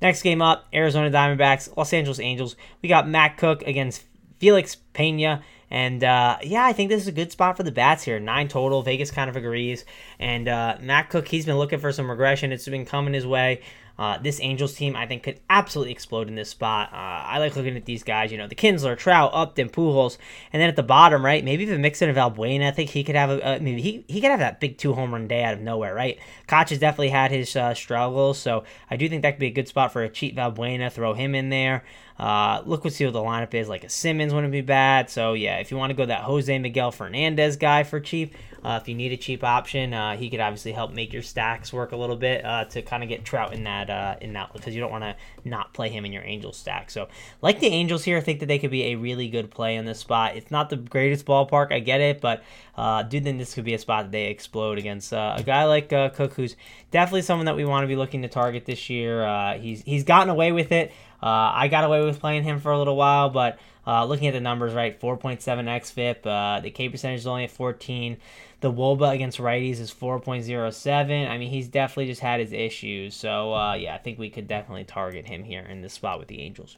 Next 0.00 0.22
game 0.22 0.40
up, 0.40 0.66
Arizona 0.74 1.10
Diamondbacks, 1.10 1.76
Los 1.76 1.92
Angeles 1.92 2.18
Angels. 2.18 2.56
We 2.80 2.88
got 2.88 3.06
Matt 3.06 3.36
Koch 3.36 3.62
against 3.66 4.02
Felix 4.38 4.74
Pena. 4.74 5.42
And 5.72 6.04
uh, 6.04 6.36
yeah, 6.42 6.66
I 6.66 6.74
think 6.74 6.90
this 6.90 7.00
is 7.00 7.08
a 7.08 7.12
good 7.12 7.32
spot 7.32 7.56
for 7.56 7.62
the 7.62 7.72
bats 7.72 8.02
here. 8.02 8.20
Nine 8.20 8.46
total. 8.46 8.82
Vegas 8.82 9.10
kind 9.10 9.30
of 9.30 9.36
agrees. 9.36 9.86
And 10.18 10.46
uh, 10.46 10.76
Matt 10.82 11.08
Koch, 11.08 11.26
he's 11.26 11.46
been 11.46 11.56
looking 11.56 11.78
for 11.78 11.90
some 11.92 12.10
regression. 12.10 12.52
It's 12.52 12.68
been 12.68 12.84
coming 12.84 13.14
his 13.14 13.26
way. 13.26 13.62
Uh, 14.02 14.18
this 14.18 14.40
Angels 14.40 14.74
team, 14.74 14.96
I 14.96 15.06
think, 15.06 15.22
could 15.22 15.38
absolutely 15.48 15.92
explode 15.92 16.26
in 16.26 16.34
this 16.34 16.48
spot. 16.48 16.92
Uh, 16.92 16.96
I 16.96 17.38
like 17.38 17.54
looking 17.54 17.76
at 17.76 17.84
these 17.84 18.02
guys, 18.02 18.32
you 18.32 18.36
know, 18.36 18.48
the 18.48 18.56
Kinsler, 18.56 18.98
Trout, 18.98 19.30
Upton, 19.32 19.68
Pujols, 19.68 20.18
and 20.52 20.60
then 20.60 20.68
at 20.68 20.74
the 20.74 20.82
bottom, 20.82 21.24
right, 21.24 21.44
maybe 21.44 21.62
even 21.62 21.80
mix 21.80 22.02
in 22.02 22.10
of 22.10 22.16
Valbuena. 22.16 22.66
I 22.66 22.72
think 22.72 22.90
he 22.90 23.04
could 23.04 23.14
have 23.14 23.30
a, 23.30 23.60
maybe 23.60 23.80
he, 23.80 24.04
he 24.08 24.20
could 24.20 24.32
have 24.32 24.40
that 24.40 24.58
big 24.58 24.76
two 24.76 24.92
home 24.92 25.12
run 25.12 25.28
day 25.28 25.44
out 25.44 25.54
of 25.54 25.60
nowhere, 25.60 25.94
right? 25.94 26.18
Koch 26.48 26.70
has 26.70 26.80
definitely 26.80 27.10
had 27.10 27.30
his 27.30 27.54
uh, 27.54 27.74
struggles, 27.74 28.40
so 28.40 28.64
I 28.90 28.96
do 28.96 29.08
think 29.08 29.22
that 29.22 29.34
could 29.34 29.38
be 29.40 29.46
a 29.46 29.50
good 29.50 29.68
spot 29.68 29.92
for 29.92 30.02
a 30.02 30.08
cheap 30.08 30.34
Valbuena. 30.34 30.90
Throw 30.90 31.14
him 31.14 31.36
in 31.36 31.50
there. 31.50 31.84
Uh, 32.18 32.62
look, 32.66 32.84
what 32.84 32.92
see 32.92 33.04
what 33.04 33.14
the 33.14 33.20
lineup 33.20 33.54
is. 33.54 33.68
Like 33.68 33.84
a 33.84 33.88
Simmons 33.88 34.34
wouldn't 34.34 34.52
be 34.52 34.60
bad. 34.62 35.10
So 35.10 35.34
yeah, 35.34 35.58
if 35.58 35.70
you 35.70 35.76
want 35.76 35.90
to 35.90 35.94
go 35.94 36.06
that 36.06 36.22
Jose 36.22 36.58
Miguel 36.58 36.90
Fernandez 36.90 37.56
guy 37.56 37.84
for 37.84 38.00
cheap, 38.00 38.34
uh, 38.64 38.78
if 38.80 38.88
you 38.88 38.94
need 38.94 39.12
a 39.12 39.16
cheap 39.16 39.42
option, 39.42 39.92
uh, 39.92 40.16
he 40.16 40.30
could 40.30 40.40
obviously 40.40 40.72
help 40.72 40.92
make 40.92 41.12
your 41.12 41.22
stacks 41.22 41.72
work 41.72 41.92
a 41.92 41.96
little 41.96 42.16
bit 42.16 42.44
uh, 42.44 42.64
to 42.66 42.82
kind 42.82 43.02
of 43.02 43.08
get 43.08 43.24
Trout 43.24 43.52
in 43.52 43.64
that 43.64 43.90
uh, 43.90 44.16
in 44.20 44.32
that 44.34 44.52
because 44.52 44.74
you 44.74 44.80
don't 44.80 44.92
want 44.92 45.04
to 45.04 45.16
not 45.44 45.74
play 45.74 45.88
him 45.88 46.04
in 46.04 46.12
your 46.12 46.22
Angels 46.22 46.56
stack. 46.56 46.90
So 46.90 47.08
like 47.40 47.60
the 47.60 47.66
Angels 47.66 48.04
here, 48.04 48.18
I 48.18 48.20
think 48.20 48.40
that 48.40 48.46
they 48.46 48.58
could 48.58 48.70
be 48.70 48.84
a 48.92 48.94
really 48.94 49.28
good 49.28 49.50
play 49.50 49.76
in 49.76 49.84
this 49.84 49.98
spot. 49.98 50.36
It's 50.36 50.50
not 50.50 50.70
the 50.70 50.76
greatest 50.76 51.26
ballpark, 51.26 51.72
I 51.72 51.80
get 51.80 52.00
it, 52.00 52.20
but 52.20 52.44
uh, 52.76 53.02
do 53.02 53.20
think 53.20 53.38
this 53.38 53.54
could 53.54 53.64
be 53.64 53.74
a 53.74 53.78
spot 53.78 54.04
that 54.04 54.12
they 54.12 54.26
explode 54.26 54.78
against 54.78 55.12
uh, 55.12 55.34
a 55.36 55.42
guy 55.42 55.64
like 55.64 55.88
Koch, 55.88 56.32
who's 56.34 56.56
definitely 56.90 57.22
someone 57.22 57.46
that 57.46 57.56
we 57.56 57.64
want 57.64 57.82
to 57.84 57.88
be 57.88 57.96
looking 57.96 58.22
to 58.22 58.28
target 58.28 58.64
this 58.64 58.88
year. 58.88 59.56
he's 59.58 59.82
he's 59.82 60.04
gotten 60.04 60.30
away 60.30 60.52
with 60.52 60.70
it. 60.72 60.92
Uh, 61.22 61.52
I 61.54 61.68
got 61.68 61.84
away 61.84 62.04
with 62.04 62.20
playing 62.20 62.42
him 62.42 62.58
for 62.58 62.72
a 62.72 62.78
little 62.78 62.96
while, 62.96 63.30
but 63.30 63.58
uh, 63.86 64.04
looking 64.04 64.28
at 64.28 64.34
the 64.34 64.40
numbers, 64.40 64.74
right, 64.74 64.98
4.7 65.00 65.38
xFIP. 65.40 66.26
Uh, 66.26 66.60
the 66.60 66.70
K 66.70 66.88
percentage 66.88 67.20
is 67.20 67.26
only 67.26 67.44
at 67.44 67.50
14. 67.50 68.16
The 68.60 68.72
wOBA 68.72 69.14
against 69.14 69.38
righties 69.38 69.80
is 69.80 69.92
4.07. 69.92 71.28
I 71.28 71.38
mean, 71.38 71.50
he's 71.50 71.68
definitely 71.68 72.06
just 72.06 72.20
had 72.20 72.40
his 72.40 72.52
issues. 72.52 73.14
So, 73.14 73.54
uh, 73.54 73.74
yeah, 73.74 73.94
I 73.94 73.98
think 73.98 74.18
we 74.18 74.30
could 74.30 74.46
definitely 74.46 74.84
target 74.84 75.26
him 75.26 75.42
here 75.42 75.62
in 75.62 75.82
this 75.82 75.92
spot 75.92 76.18
with 76.18 76.28
the 76.28 76.40
Angels. 76.40 76.76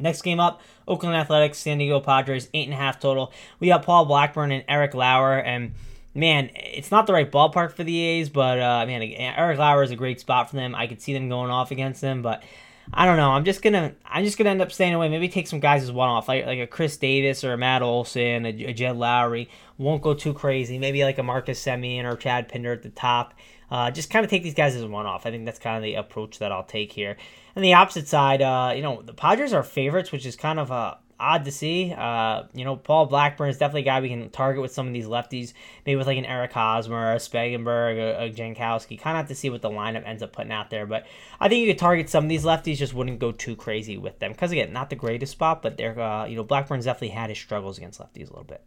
Next 0.00 0.22
game 0.22 0.38
up, 0.38 0.60
Oakland 0.86 1.16
Athletics, 1.16 1.58
San 1.58 1.78
Diego 1.78 1.98
Padres, 1.98 2.48
eight 2.54 2.66
and 2.66 2.74
a 2.74 2.76
half 2.76 3.00
total. 3.00 3.32
We 3.58 3.68
got 3.68 3.84
Paul 3.84 4.04
Blackburn 4.04 4.52
and 4.52 4.64
Eric 4.68 4.94
Lauer, 4.94 5.38
and 5.38 5.72
man, 6.14 6.50
it's 6.54 6.92
not 6.92 7.08
the 7.08 7.12
right 7.12 7.30
ballpark 7.30 7.72
for 7.72 7.82
the 7.82 7.98
A's, 7.98 8.28
but 8.28 8.60
uh, 8.60 8.86
man, 8.86 9.02
Eric 9.02 9.58
Lauer 9.58 9.82
is 9.82 9.90
a 9.90 9.96
great 9.96 10.20
spot 10.20 10.50
for 10.50 10.56
them. 10.56 10.74
I 10.74 10.86
could 10.86 11.02
see 11.02 11.12
them 11.12 11.28
going 11.28 11.50
off 11.50 11.72
against 11.72 12.00
them, 12.00 12.22
but 12.22 12.44
I 12.92 13.06
don't 13.06 13.16
know. 13.16 13.30
I'm 13.30 13.44
just 13.44 13.62
gonna 13.62 13.94
I'm 14.04 14.24
just 14.24 14.38
gonna 14.38 14.50
end 14.50 14.62
up 14.62 14.72
staying 14.72 14.94
away. 14.94 15.08
Maybe 15.08 15.28
take 15.28 15.46
some 15.46 15.60
guys 15.60 15.82
as 15.82 15.92
one 15.92 16.08
off, 16.08 16.28
like 16.28 16.46
like 16.46 16.58
a 16.58 16.66
Khris 16.66 16.96
Davis 16.96 17.44
or 17.44 17.52
a 17.52 17.58
Matt 17.58 17.82
Olson, 17.82 18.46
a, 18.46 18.48
a 18.48 18.72
Jed 18.72 18.96
Lowrie. 18.96 19.48
Won't 19.76 20.02
go 20.02 20.14
too 20.14 20.32
crazy. 20.32 20.78
Maybe 20.78 21.04
like 21.04 21.18
a 21.18 21.22
Marcus 21.22 21.62
Semien 21.62 22.04
or 22.04 22.16
Chad 22.16 22.48
Pinder 22.48 22.72
at 22.72 22.82
the 22.82 22.90
top. 22.90 23.34
Uh, 23.70 23.90
just 23.90 24.08
kind 24.10 24.24
of 24.24 24.30
take 24.30 24.42
these 24.42 24.54
guys 24.54 24.74
as 24.74 24.84
one 24.84 25.06
off. 25.06 25.26
I 25.26 25.30
think 25.30 25.44
that's 25.44 25.58
kind 25.58 25.76
of 25.76 25.82
the 25.82 25.94
approach 25.94 26.38
that 26.38 26.50
I'll 26.50 26.64
take 26.64 26.90
here. 26.90 27.18
And 27.54 27.64
the 27.64 27.74
opposite 27.74 28.08
side, 28.08 28.40
uh, 28.40 28.72
you 28.74 28.82
know, 28.82 29.02
the 29.02 29.12
Padres 29.12 29.52
are 29.52 29.62
favorites, 29.62 30.10
which 30.10 30.24
is 30.24 30.36
kind 30.36 30.58
of 30.58 30.70
a 30.70 30.98
odd 31.20 31.44
to 31.44 31.52
see. 31.52 31.92
Uh, 31.96 32.44
you 32.54 32.64
know, 32.64 32.76
Paul 32.76 33.06
Blackburn 33.06 33.48
is 33.48 33.58
definitely 33.58 33.82
a 33.82 33.84
guy 33.84 34.00
we 34.00 34.08
can 34.08 34.30
target 34.30 34.62
with 34.62 34.72
some 34.72 34.86
of 34.86 34.92
these 34.92 35.06
lefties, 35.06 35.52
maybe 35.84 35.96
with 35.96 36.06
like 36.06 36.18
an 36.18 36.24
Eric 36.24 36.52
Hosmer, 36.52 37.12
a 37.12 37.16
Spangenberg, 37.16 37.96
a, 37.98 38.24
a 38.24 38.30
Jankowski. 38.30 39.00
Kind 39.00 39.16
of 39.16 39.22
have 39.22 39.28
to 39.28 39.34
see 39.34 39.50
what 39.50 39.62
the 39.62 39.70
lineup 39.70 40.06
ends 40.06 40.22
up 40.22 40.32
putting 40.32 40.52
out 40.52 40.70
there. 40.70 40.86
But 40.86 41.06
I 41.40 41.48
think 41.48 41.60
you 41.60 41.72
could 41.72 41.78
target 41.78 42.08
some 42.08 42.24
of 42.24 42.30
these 42.30 42.44
lefties, 42.44 42.76
just 42.76 42.94
wouldn't 42.94 43.18
go 43.18 43.32
too 43.32 43.56
crazy 43.56 43.96
with 43.96 44.18
them. 44.18 44.32
Because 44.32 44.52
again, 44.52 44.72
not 44.72 44.90
the 44.90 44.96
greatest 44.96 45.32
spot, 45.32 45.62
but 45.62 45.76
they're, 45.76 45.98
uh, 45.98 46.26
you 46.26 46.36
know, 46.36 46.44
Blackburn's 46.44 46.84
definitely 46.84 47.08
had 47.08 47.30
his 47.30 47.38
struggles 47.38 47.78
against 47.78 48.00
lefties 48.00 48.28
a 48.28 48.32
little 48.32 48.44
bit. 48.44 48.62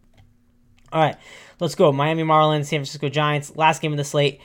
All 0.92 1.00
right, 1.00 1.16
let's 1.58 1.74
go. 1.74 1.90
Miami 1.90 2.22
Marlins, 2.22 2.66
San 2.66 2.80
Francisco 2.80 3.08
Giants. 3.08 3.56
Last 3.56 3.80
game 3.80 3.92
of 3.92 3.98
the 3.98 4.04
slate. 4.04 4.40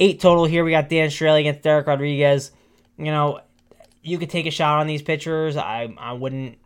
Eight 0.00 0.18
total 0.18 0.44
here. 0.44 0.64
We 0.64 0.72
got 0.72 0.88
Dan 0.88 1.08
Straily 1.08 1.40
against 1.40 1.62
Dereck 1.62 1.86
Rodriguez. 1.86 2.50
You 2.98 3.04
know, 3.04 3.40
you 4.02 4.18
could 4.18 4.28
take 4.28 4.46
a 4.46 4.50
shot 4.50 4.80
on 4.80 4.88
these 4.88 5.02
pitchers. 5.02 5.56
I 5.56 5.94
I 5.96 6.14
wouldn't 6.14 6.58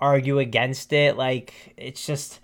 argue 0.00 0.38
against 0.38 0.92
it. 0.92 1.16
Like 1.16 1.74
it's 1.76 2.06
just 2.06 2.40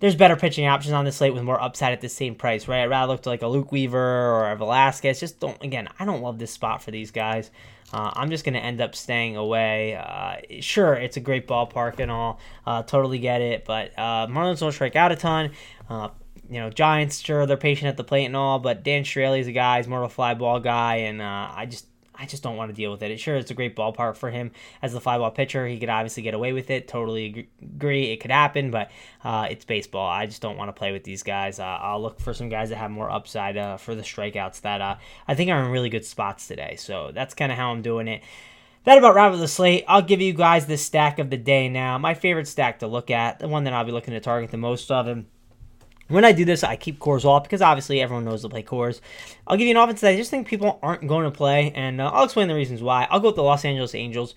there's 0.00 0.14
better 0.14 0.36
pitching 0.36 0.66
options 0.66 0.92
on 0.92 1.04
the 1.04 1.12
slate 1.12 1.32
with 1.32 1.42
more 1.42 1.60
upside 1.60 1.92
at 1.92 2.00
the 2.00 2.08
same 2.08 2.34
price, 2.34 2.68
right? 2.68 2.82
I'd 2.82 2.90
rather 2.90 3.12
look 3.12 3.22
to 3.22 3.28
like 3.28 3.42
a 3.42 3.48
Luke 3.48 3.72
Weaver 3.72 3.98
or 3.98 4.50
a 4.50 4.56
Velasquez. 4.56 5.20
Just 5.20 5.40
don't 5.40 5.62
again, 5.62 5.88
I 5.98 6.04
don't 6.04 6.22
love 6.22 6.38
this 6.38 6.50
spot 6.50 6.82
for 6.82 6.90
these 6.90 7.10
guys. 7.10 7.50
Uh, 7.92 8.10
I'm 8.14 8.30
just 8.30 8.44
going 8.44 8.54
to 8.54 8.60
end 8.60 8.80
up 8.80 8.94
staying 8.94 9.36
away. 9.36 9.94
Uh, 9.94 10.36
sure, 10.60 10.94
it's 10.94 11.16
a 11.16 11.20
great 11.20 11.46
ballpark 11.46 12.00
and 12.00 12.10
all. 12.10 12.40
Uh, 12.66 12.82
totally 12.82 13.18
get 13.18 13.40
it. 13.40 13.64
But 13.64 13.96
uh, 13.96 14.26
Marlins 14.26 14.60
don't 14.60 14.72
strike 14.72 14.96
out 14.96 15.12
a 15.12 15.16
ton. 15.16 15.52
Uh, 15.88 16.08
you 16.50 16.60
know, 16.60 16.68
Giants, 16.68 17.20
sure, 17.20 17.46
they're 17.46 17.56
patient 17.56 17.88
at 17.88 17.96
the 17.96 18.04
plate 18.04 18.24
and 18.24 18.36
all. 18.36 18.58
But 18.58 18.82
Dan 18.82 19.04
Straily's 19.04 19.46
a 19.46 19.52
guy. 19.52 19.78
He's 19.78 19.88
more 19.88 20.02
of 20.02 20.10
a 20.10 20.14
fly 20.14 20.34
ball 20.34 20.58
guy. 20.58 20.96
And 20.96 21.22
uh, 21.22 21.50
I 21.54 21.66
just 21.66 21.86
I 22.18 22.26
just 22.26 22.42
don't 22.42 22.56
want 22.56 22.70
to 22.70 22.74
deal 22.74 22.90
with 22.90 23.02
it. 23.02 23.10
It 23.10 23.18
sure 23.18 23.36
is 23.36 23.50
a 23.50 23.54
great 23.54 23.76
ballpark 23.76 24.16
for 24.16 24.30
him 24.30 24.50
as 24.82 24.92
the 24.92 25.00
fly 25.00 25.18
ball 25.18 25.30
pitcher. 25.30 25.66
He 25.66 25.78
could 25.78 25.88
obviously 25.88 26.22
get 26.22 26.34
away 26.34 26.52
with 26.52 26.70
it. 26.70 26.88
Totally 26.88 27.48
agree, 27.62 28.12
it 28.12 28.18
could 28.18 28.30
happen, 28.30 28.70
but 28.70 28.90
uh, 29.24 29.48
it's 29.50 29.64
baseball. 29.64 30.08
I 30.08 30.26
just 30.26 30.42
don't 30.42 30.56
want 30.56 30.68
to 30.68 30.72
play 30.72 30.92
with 30.92 31.04
these 31.04 31.22
guys. 31.22 31.58
Uh, 31.58 31.64
I'll 31.64 32.00
look 32.00 32.20
for 32.20 32.34
some 32.34 32.48
guys 32.48 32.70
that 32.70 32.76
have 32.76 32.90
more 32.90 33.10
upside 33.10 33.56
uh, 33.56 33.76
for 33.76 33.94
the 33.94 34.02
strikeouts 34.02 34.62
that 34.62 34.80
uh, 34.80 34.96
I 35.28 35.34
think 35.34 35.50
are 35.50 35.62
in 35.62 35.70
really 35.70 35.88
good 35.88 36.04
spots 36.04 36.46
today. 36.48 36.76
So 36.76 37.10
that's 37.12 37.34
kind 37.34 37.52
of 37.52 37.58
how 37.58 37.70
I'm 37.70 37.82
doing 37.82 38.08
it. 38.08 38.22
That 38.84 38.98
about 38.98 39.16
wraps 39.16 39.34
up 39.34 39.40
the 39.40 39.48
slate. 39.48 39.84
I'll 39.88 40.00
give 40.00 40.20
you 40.20 40.32
guys 40.32 40.66
the 40.66 40.76
stack 40.76 41.18
of 41.18 41.28
the 41.28 41.36
day 41.36 41.68
now. 41.68 41.98
My 41.98 42.14
favorite 42.14 42.46
stack 42.46 42.78
to 42.78 42.86
look 42.86 43.10
at, 43.10 43.40
the 43.40 43.48
one 43.48 43.64
that 43.64 43.72
I'll 43.72 43.84
be 43.84 43.90
looking 43.90 44.14
to 44.14 44.20
target 44.20 44.52
the 44.52 44.58
most 44.58 44.92
of, 44.92 45.08
and 45.08 45.26
when 46.08 46.24
I 46.24 46.32
do 46.32 46.44
this, 46.44 46.62
I 46.62 46.76
keep 46.76 46.98
Coors 46.98 47.24
off 47.24 47.42
because 47.42 47.62
obviously 47.62 48.00
everyone 48.00 48.24
knows 48.24 48.42
to 48.42 48.48
play 48.48 48.62
Coors. 48.62 49.00
I'll 49.46 49.56
give 49.56 49.66
you 49.66 49.72
an 49.72 49.76
offense 49.76 50.00
that 50.02 50.10
I 50.10 50.16
just 50.16 50.30
think 50.30 50.46
people 50.46 50.78
aren't 50.82 51.06
going 51.06 51.24
to 51.24 51.30
play, 51.30 51.72
and 51.74 52.00
uh, 52.00 52.10
I'll 52.12 52.24
explain 52.24 52.48
the 52.48 52.54
reasons 52.54 52.82
why. 52.82 53.06
I'll 53.10 53.20
go 53.20 53.28
with 53.28 53.36
the 53.36 53.42
Los 53.42 53.64
Angeles 53.64 53.94
Angels. 53.94 54.34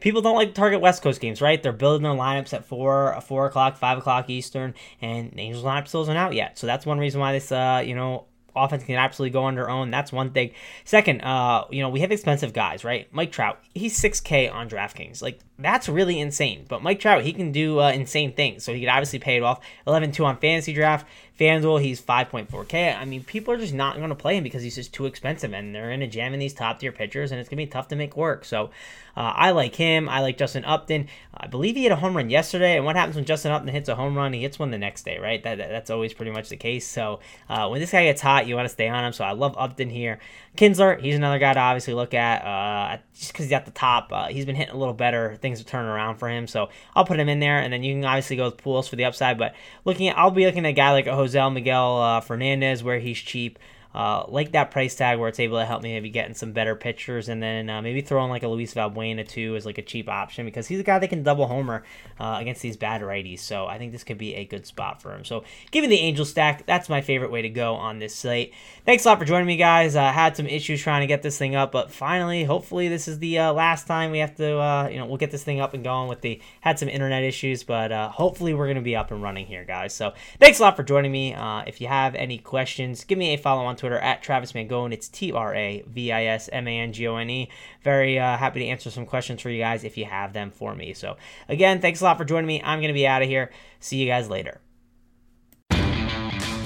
people 0.00 0.22
don't 0.22 0.36
like 0.36 0.48
to 0.48 0.54
target 0.54 0.80
West 0.80 1.02
Coast 1.02 1.20
games, 1.20 1.40
right? 1.40 1.62
They're 1.62 1.72
building 1.72 2.02
their 2.02 2.12
lineups 2.12 2.52
at 2.52 2.64
four, 2.64 3.20
four 3.22 3.46
o'clock, 3.46 3.76
five 3.76 3.98
o'clock 3.98 4.30
Eastern, 4.30 4.74
and 5.00 5.30
the 5.32 5.40
Angels 5.40 5.64
lineup 5.64 5.88
still 5.88 6.02
isn't 6.02 6.16
out 6.16 6.34
yet. 6.34 6.58
So 6.58 6.66
that's 6.66 6.86
one 6.86 6.98
reason 6.98 7.20
why 7.20 7.32
this, 7.32 7.52
uh, 7.52 7.82
you 7.84 7.94
know, 7.94 8.26
offense 8.56 8.84
can 8.84 8.96
absolutely 8.96 9.32
go 9.32 9.44
on 9.44 9.54
their 9.54 9.68
own. 9.68 9.90
That's 9.90 10.12
one 10.12 10.30
thing. 10.30 10.52
Second, 10.84 11.22
uh, 11.22 11.64
you 11.70 11.82
know, 11.82 11.88
we 11.88 12.00
have 12.00 12.12
expensive 12.12 12.52
guys, 12.52 12.84
right? 12.84 13.08
Mike 13.12 13.32
Trout, 13.32 13.58
he's 13.74 14.00
6K 14.00 14.52
on 14.52 14.68
DraftKings. 14.68 15.22
Like, 15.22 15.40
that's 15.58 15.88
really 15.88 16.18
insane. 16.18 16.66
But 16.68 16.82
Mike 16.82 17.00
Trout, 17.00 17.22
he 17.22 17.32
can 17.32 17.52
do 17.52 17.80
uh, 17.80 17.90
insane 17.90 18.32
things. 18.32 18.64
So 18.64 18.74
he 18.74 18.80
could 18.80 18.88
obviously 18.88 19.18
pay 19.18 19.36
it 19.36 19.42
off. 19.42 19.60
11 19.86 20.12
2 20.12 20.24
on 20.24 20.36
fantasy 20.38 20.72
draft. 20.72 21.06
FanDuel, 21.38 21.82
he's 21.82 22.00
5.4K. 22.00 22.96
I 22.96 23.04
mean, 23.04 23.24
people 23.24 23.52
are 23.52 23.56
just 23.56 23.74
not 23.74 23.96
going 23.96 24.10
to 24.10 24.14
play 24.14 24.36
him 24.36 24.44
because 24.44 24.62
he's 24.62 24.76
just 24.76 24.94
too 24.94 25.06
expensive. 25.06 25.52
And 25.52 25.74
they're 25.74 25.90
in 25.90 26.02
a 26.02 26.06
jam 26.06 26.32
in 26.32 26.38
these 26.38 26.54
top 26.54 26.78
tier 26.78 26.92
pitchers, 26.92 27.32
and 27.32 27.40
it's 27.40 27.48
going 27.48 27.58
to 27.58 27.66
be 27.66 27.70
tough 27.70 27.88
to 27.88 27.96
make 27.96 28.16
work. 28.16 28.44
So 28.44 28.70
uh, 29.16 29.32
I 29.34 29.50
like 29.50 29.74
him. 29.74 30.08
I 30.08 30.20
like 30.20 30.38
Justin 30.38 30.64
Upton. 30.64 31.08
I 31.36 31.48
believe 31.48 31.74
he 31.74 31.82
hit 31.82 31.92
a 31.92 31.96
home 31.96 32.16
run 32.16 32.30
yesterday. 32.30 32.76
And 32.76 32.84
what 32.84 32.94
happens 32.94 33.16
when 33.16 33.24
Justin 33.24 33.50
Upton 33.50 33.68
hits 33.68 33.88
a 33.88 33.96
home 33.96 34.16
run? 34.16 34.32
He 34.32 34.42
hits 34.42 34.60
one 34.60 34.70
the 34.70 34.78
next 34.78 35.04
day, 35.04 35.18
right? 35.18 35.42
That, 35.42 35.58
that 35.58 35.70
that's 35.70 35.90
always 35.90 36.14
pretty 36.14 36.30
much 36.30 36.50
the 36.50 36.56
case. 36.56 36.86
So 36.86 37.18
uh, 37.48 37.68
when 37.68 37.80
this 37.80 37.90
guy 37.90 38.04
gets 38.04 38.20
hot, 38.20 38.46
you 38.46 38.54
want 38.54 38.66
to 38.66 38.72
stay 38.72 38.88
on 38.88 39.04
him. 39.04 39.12
So 39.12 39.24
I 39.24 39.32
love 39.32 39.56
Upton 39.58 39.90
here. 39.90 40.20
Kinsler, 40.56 41.00
he's 41.00 41.16
another 41.16 41.40
guy 41.40 41.52
to 41.52 41.58
obviously 41.58 41.94
look 41.94 42.14
at 42.14 42.44
uh, 42.44 42.98
just 43.16 43.32
because 43.32 43.46
he's 43.46 43.52
at 43.52 43.64
the 43.64 43.72
top. 43.72 44.12
Uh, 44.12 44.28
he's 44.28 44.46
been 44.46 44.54
hitting 44.54 44.74
a 44.74 44.78
little 44.78 44.94
better. 44.94 45.36
Things 45.44 45.60
are 45.60 45.64
turning 45.64 45.90
around 45.90 46.16
for 46.16 46.30
him. 46.30 46.46
So 46.46 46.70
I'll 46.96 47.04
put 47.04 47.20
him 47.20 47.28
in 47.28 47.38
there. 47.38 47.58
And 47.58 47.70
then 47.70 47.82
you 47.82 47.92
can 47.92 48.04
obviously 48.06 48.36
go 48.36 48.46
with 48.46 48.56
Pujols 48.56 48.88
for 48.88 48.96
the 48.96 49.04
upside. 49.04 49.36
But 49.36 49.54
looking 49.84 50.08
at, 50.08 50.16
I'll 50.16 50.30
be 50.30 50.46
looking 50.46 50.64
at 50.64 50.70
a 50.70 50.72
guy 50.72 50.92
like 50.92 51.06
Jose 51.06 51.50
Miguel 51.50 52.00
uh, 52.00 52.20
Fernandez 52.22 52.82
where 52.82 52.98
he's 52.98 53.18
cheap. 53.18 53.58
Uh, 53.94 54.24
like 54.28 54.52
that 54.52 54.72
price 54.72 54.96
tag 54.96 55.18
where 55.20 55.28
it's 55.28 55.38
able 55.38 55.56
to 55.56 55.64
help 55.64 55.82
me 55.82 55.92
maybe 55.92 56.10
getting 56.10 56.34
some 56.34 56.52
better 56.52 56.74
pitchers 56.74 57.28
and 57.28 57.40
then 57.40 57.70
uh, 57.70 57.80
maybe 57.80 58.00
throw 58.00 58.24
in 58.24 58.30
like 58.30 58.42
a 58.42 58.48
Luis 58.48 58.74
Valbuena 58.74 59.26
too 59.26 59.54
as 59.54 59.64
like 59.64 59.78
a 59.78 59.82
cheap 59.82 60.08
option 60.08 60.44
because 60.44 60.66
he's 60.66 60.80
a 60.80 60.82
guy 60.82 60.98
that 60.98 61.08
can 61.08 61.22
double 61.22 61.46
homer 61.46 61.84
uh, 62.18 62.38
against 62.40 62.60
these 62.60 62.76
bad 62.76 63.02
righties. 63.02 63.38
So 63.38 63.66
I 63.66 63.78
think 63.78 63.92
this 63.92 64.02
could 64.02 64.18
be 64.18 64.34
a 64.34 64.44
good 64.44 64.66
spot 64.66 65.00
for 65.00 65.14
him. 65.14 65.24
So 65.24 65.44
given 65.70 65.90
the 65.90 65.98
Angel 66.00 66.24
stack, 66.24 66.66
that's 66.66 66.88
my 66.88 67.02
favorite 67.02 67.30
way 67.30 67.42
to 67.42 67.48
go 67.48 67.74
on 67.74 68.00
this 68.00 68.14
slate. 68.16 68.52
Thanks 68.84 69.04
a 69.04 69.08
lot 69.08 69.18
for 69.20 69.24
joining 69.24 69.46
me, 69.46 69.56
guys. 69.56 69.94
I 69.94 70.10
had 70.10 70.36
some 70.36 70.46
issues 70.46 70.82
trying 70.82 71.02
to 71.02 71.06
get 71.06 71.22
this 71.22 71.38
thing 71.38 71.54
up, 71.54 71.70
but 71.70 71.92
finally, 71.92 72.42
hopefully, 72.44 72.88
this 72.88 73.06
is 73.06 73.20
the 73.20 73.38
uh, 73.38 73.52
last 73.52 73.86
time 73.86 74.10
we 74.10 74.18
have 74.18 74.34
to, 74.36 74.58
uh, 74.58 74.88
you 74.88 74.98
know, 74.98 75.06
we'll 75.06 75.18
get 75.18 75.30
this 75.30 75.44
thing 75.44 75.60
up 75.60 75.72
and 75.72 75.84
going. 75.84 76.08
With 76.08 76.20
the 76.20 76.40
had 76.60 76.78
some 76.78 76.88
internet 76.88 77.22
issues, 77.22 77.62
but 77.62 77.92
uh, 77.92 78.08
hopefully, 78.10 78.54
we're 78.54 78.66
gonna 78.66 78.82
be 78.82 78.96
up 78.96 79.10
and 79.10 79.22
running 79.22 79.46
here, 79.46 79.64
guys. 79.64 79.94
So 79.94 80.12
thanks 80.40 80.58
a 80.58 80.62
lot 80.62 80.76
for 80.76 80.82
joining 80.82 81.12
me. 81.12 81.34
if 81.66 81.80
you 81.80 81.86
have 81.86 82.14
any 82.14 82.38
questions, 82.38 83.04
give 83.04 83.16
me 83.16 83.32
a 83.34 83.36
follow 83.36 83.64
on 83.64 83.76
Twitter 83.76 83.83
at 83.92 84.22
Travis 84.22 84.52
Mangone. 84.52 84.92
It's 84.92 85.08
T 85.08 85.32
R 85.32 85.54
A 85.54 85.84
V 85.86 86.12
I 86.12 86.24
S 86.24 86.48
M 86.52 86.66
A 86.66 86.78
N 86.78 86.92
G 86.92 87.06
O 87.06 87.16
N 87.16 87.28
E. 87.28 87.50
Very 87.82 88.18
uh, 88.18 88.36
happy 88.36 88.60
to 88.60 88.66
answer 88.66 88.90
some 88.90 89.06
questions 89.06 89.42
for 89.42 89.50
you 89.50 89.58
guys 89.58 89.84
if 89.84 89.98
you 89.98 90.04
have 90.04 90.32
them 90.32 90.50
for 90.50 90.74
me. 90.74 90.94
So, 90.94 91.16
again, 91.48 91.80
thanks 91.80 92.00
a 92.00 92.04
lot 92.04 92.16
for 92.16 92.24
joining 92.24 92.46
me. 92.46 92.62
I'm 92.62 92.78
going 92.78 92.88
to 92.88 92.94
be 92.94 93.06
out 93.06 93.22
of 93.22 93.28
here. 93.28 93.50
See 93.80 93.96
you 93.96 94.06
guys 94.06 94.30
later. 94.30 94.60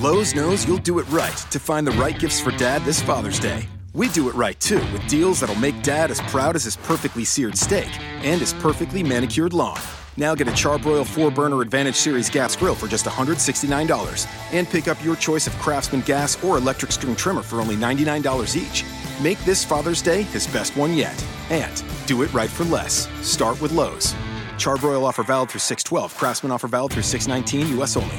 Lowe's 0.01 0.35
knows 0.35 0.67
you'll 0.67 0.79
do 0.79 1.01
it 1.01 1.09
right 1.11 1.37
to 1.51 1.59
find 1.59 1.85
the 1.85 1.93
right 1.93 2.17
gifts 2.17 2.41
for 2.41 2.53
dad 2.53 2.83
this 2.85 3.03
Father's 3.03 3.41
Day. 3.41 3.69
We 3.95 4.09
do 4.11 4.29
it 4.29 4.35
right 4.37 4.59
too 4.61 4.79
with 4.93 5.07
deals 5.09 5.41
that'll 5.41 5.57
make 5.57 5.83
dad 5.83 6.13
as 6.13 6.21
proud 6.21 6.55
as 6.55 6.63
his 6.63 6.77
perfectly 6.77 7.25
seared 7.25 7.59
steak 7.59 7.89
and 8.23 8.41
his 8.41 8.53
perfectly 8.53 9.03
manicured 9.03 9.53
lawn. 9.53 9.81
Now 10.19 10.35
get 10.35 10.49
a 10.49 10.51
Charbroil 10.51 11.07
4 11.07 11.31
Burner 11.31 11.63
Advantage 11.63 11.95
Series 11.95 12.29
gas 12.29 12.57
grill 12.57 12.75
for 12.75 12.89
just 12.89 13.07
$169 13.07 14.27
and 14.51 14.69
pick 14.69 14.89
up 14.89 15.03
your 15.05 15.15
choice 15.15 15.47
of 15.47 15.57
Craftsman 15.61 16.01
gas 16.01 16.43
or 16.43 16.59
electric 16.59 16.91
string 16.91 17.15
trimmer 17.15 17.41
for 17.41 17.61
only 17.61 17.77
$99 17.77 18.57
each. 18.57 18.85
Make 19.23 19.39
this 19.45 19.65
Father's 19.65 20.03
Day 20.03 20.23
his 20.23 20.49
best 20.49 20.77
one 20.77 20.95
yet. 20.95 21.25
And 21.51 21.85
do 22.07 22.23
it 22.23 22.33
right 22.35 22.51
for 22.51 22.65
less. 22.65 23.07
Start 23.25 23.61
with 23.63 23.71
Lowe's. 23.71 24.13
Charbroil 24.57 25.05
offer 25.05 25.23
valid 25.23 25.51
through 25.51 25.61
612. 25.61 26.13
Craftsman 26.17 26.51
offer 26.51 26.67
valid 26.67 26.95
through 26.95 27.05
619 27.05 27.79
US 27.79 27.97
only. 27.97 28.17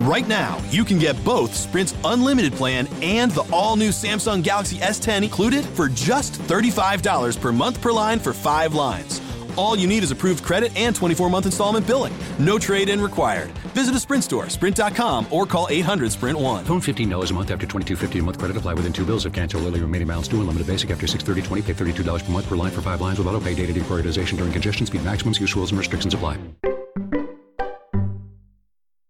Right 0.00 0.26
now, 0.26 0.60
you 0.68 0.84
can 0.84 0.98
get 0.98 1.24
both 1.24 1.54
Sprint's 1.54 1.94
unlimited 2.04 2.54
plan 2.54 2.88
and 3.02 3.30
the 3.30 3.48
all 3.52 3.76
new 3.76 3.90
Samsung 3.90 4.42
Galaxy 4.42 4.78
S10 4.78 5.22
included 5.22 5.64
for 5.64 5.88
just 5.88 6.32
$35 6.40 7.40
per 7.40 7.52
month 7.52 7.80
per 7.80 7.92
line 7.92 8.18
for 8.18 8.32
five 8.32 8.74
lines. 8.74 9.20
All 9.56 9.74
you 9.76 9.86
need 9.86 10.02
is 10.02 10.10
approved 10.10 10.44
credit 10.44 10.76
and 10.76 10.94
24 10.94 11.30
month 11.30 11.46
installment 11.46 11.86
billing. 11.86 12.12
No 12.38 12.58
trade 12.58 12.90
in 12.90 13.00
required. 13.00 13.50
Visit 13.74 13.94
a 13.94 14.00
Sprint 14.00 14.24
store, 14.24 14.50
sprint.com, 14.50 15.26
or 15.30 15.46
call 15.46 15.66
800 15.70 16.12
Sprint 16.12 16.38
1. 16.38 16.64
Phone 16.66 16.80
$15 16.82 17.30
a 17.30 17.34
month 17.34 17.50
after 17.50 17.66
22.50 17.66 18.18
a 18.18 18.22
month 18.22 18.38
credit 18.38 18.56
apply 18.58 18.74
within 18.74 18.92
two 18.92 19.06
bills. 19.06 19.24
If 19.24 19.32
cancel 19.32 19.64
early, 19.64 19.80
remaining 19.80 20.08
balance 20.08 20.28
due. 20.28 20.40
Unlimited 20.40 20.66
basic 20.66 20.90
after 20.90 21.06
630.20. 21.06 21.64
Pay 21.64 21.72
$32 22.02 22.24
per 22.24 22.32
month 22.32 22.46
per 22.46 22.56
line 22.56 22.70
for 22.70 22.82
five 22.82 23.00
lines 23.00 23.18
with 23.18 23.26
auto 23.26 23.40
pay 23.40 23.54
data 23.54 23.72
deprioritization 23.72 24.36
during 24.36 24.52
congestion 24.52 24.84
speed 24.84 25.02
maximums. 25.02 25.40
Use 25.40 25.56
rules 25.56 25.70
and 25.70 25.78
restrictions 25.78 26.12
apply. 26.12 26.36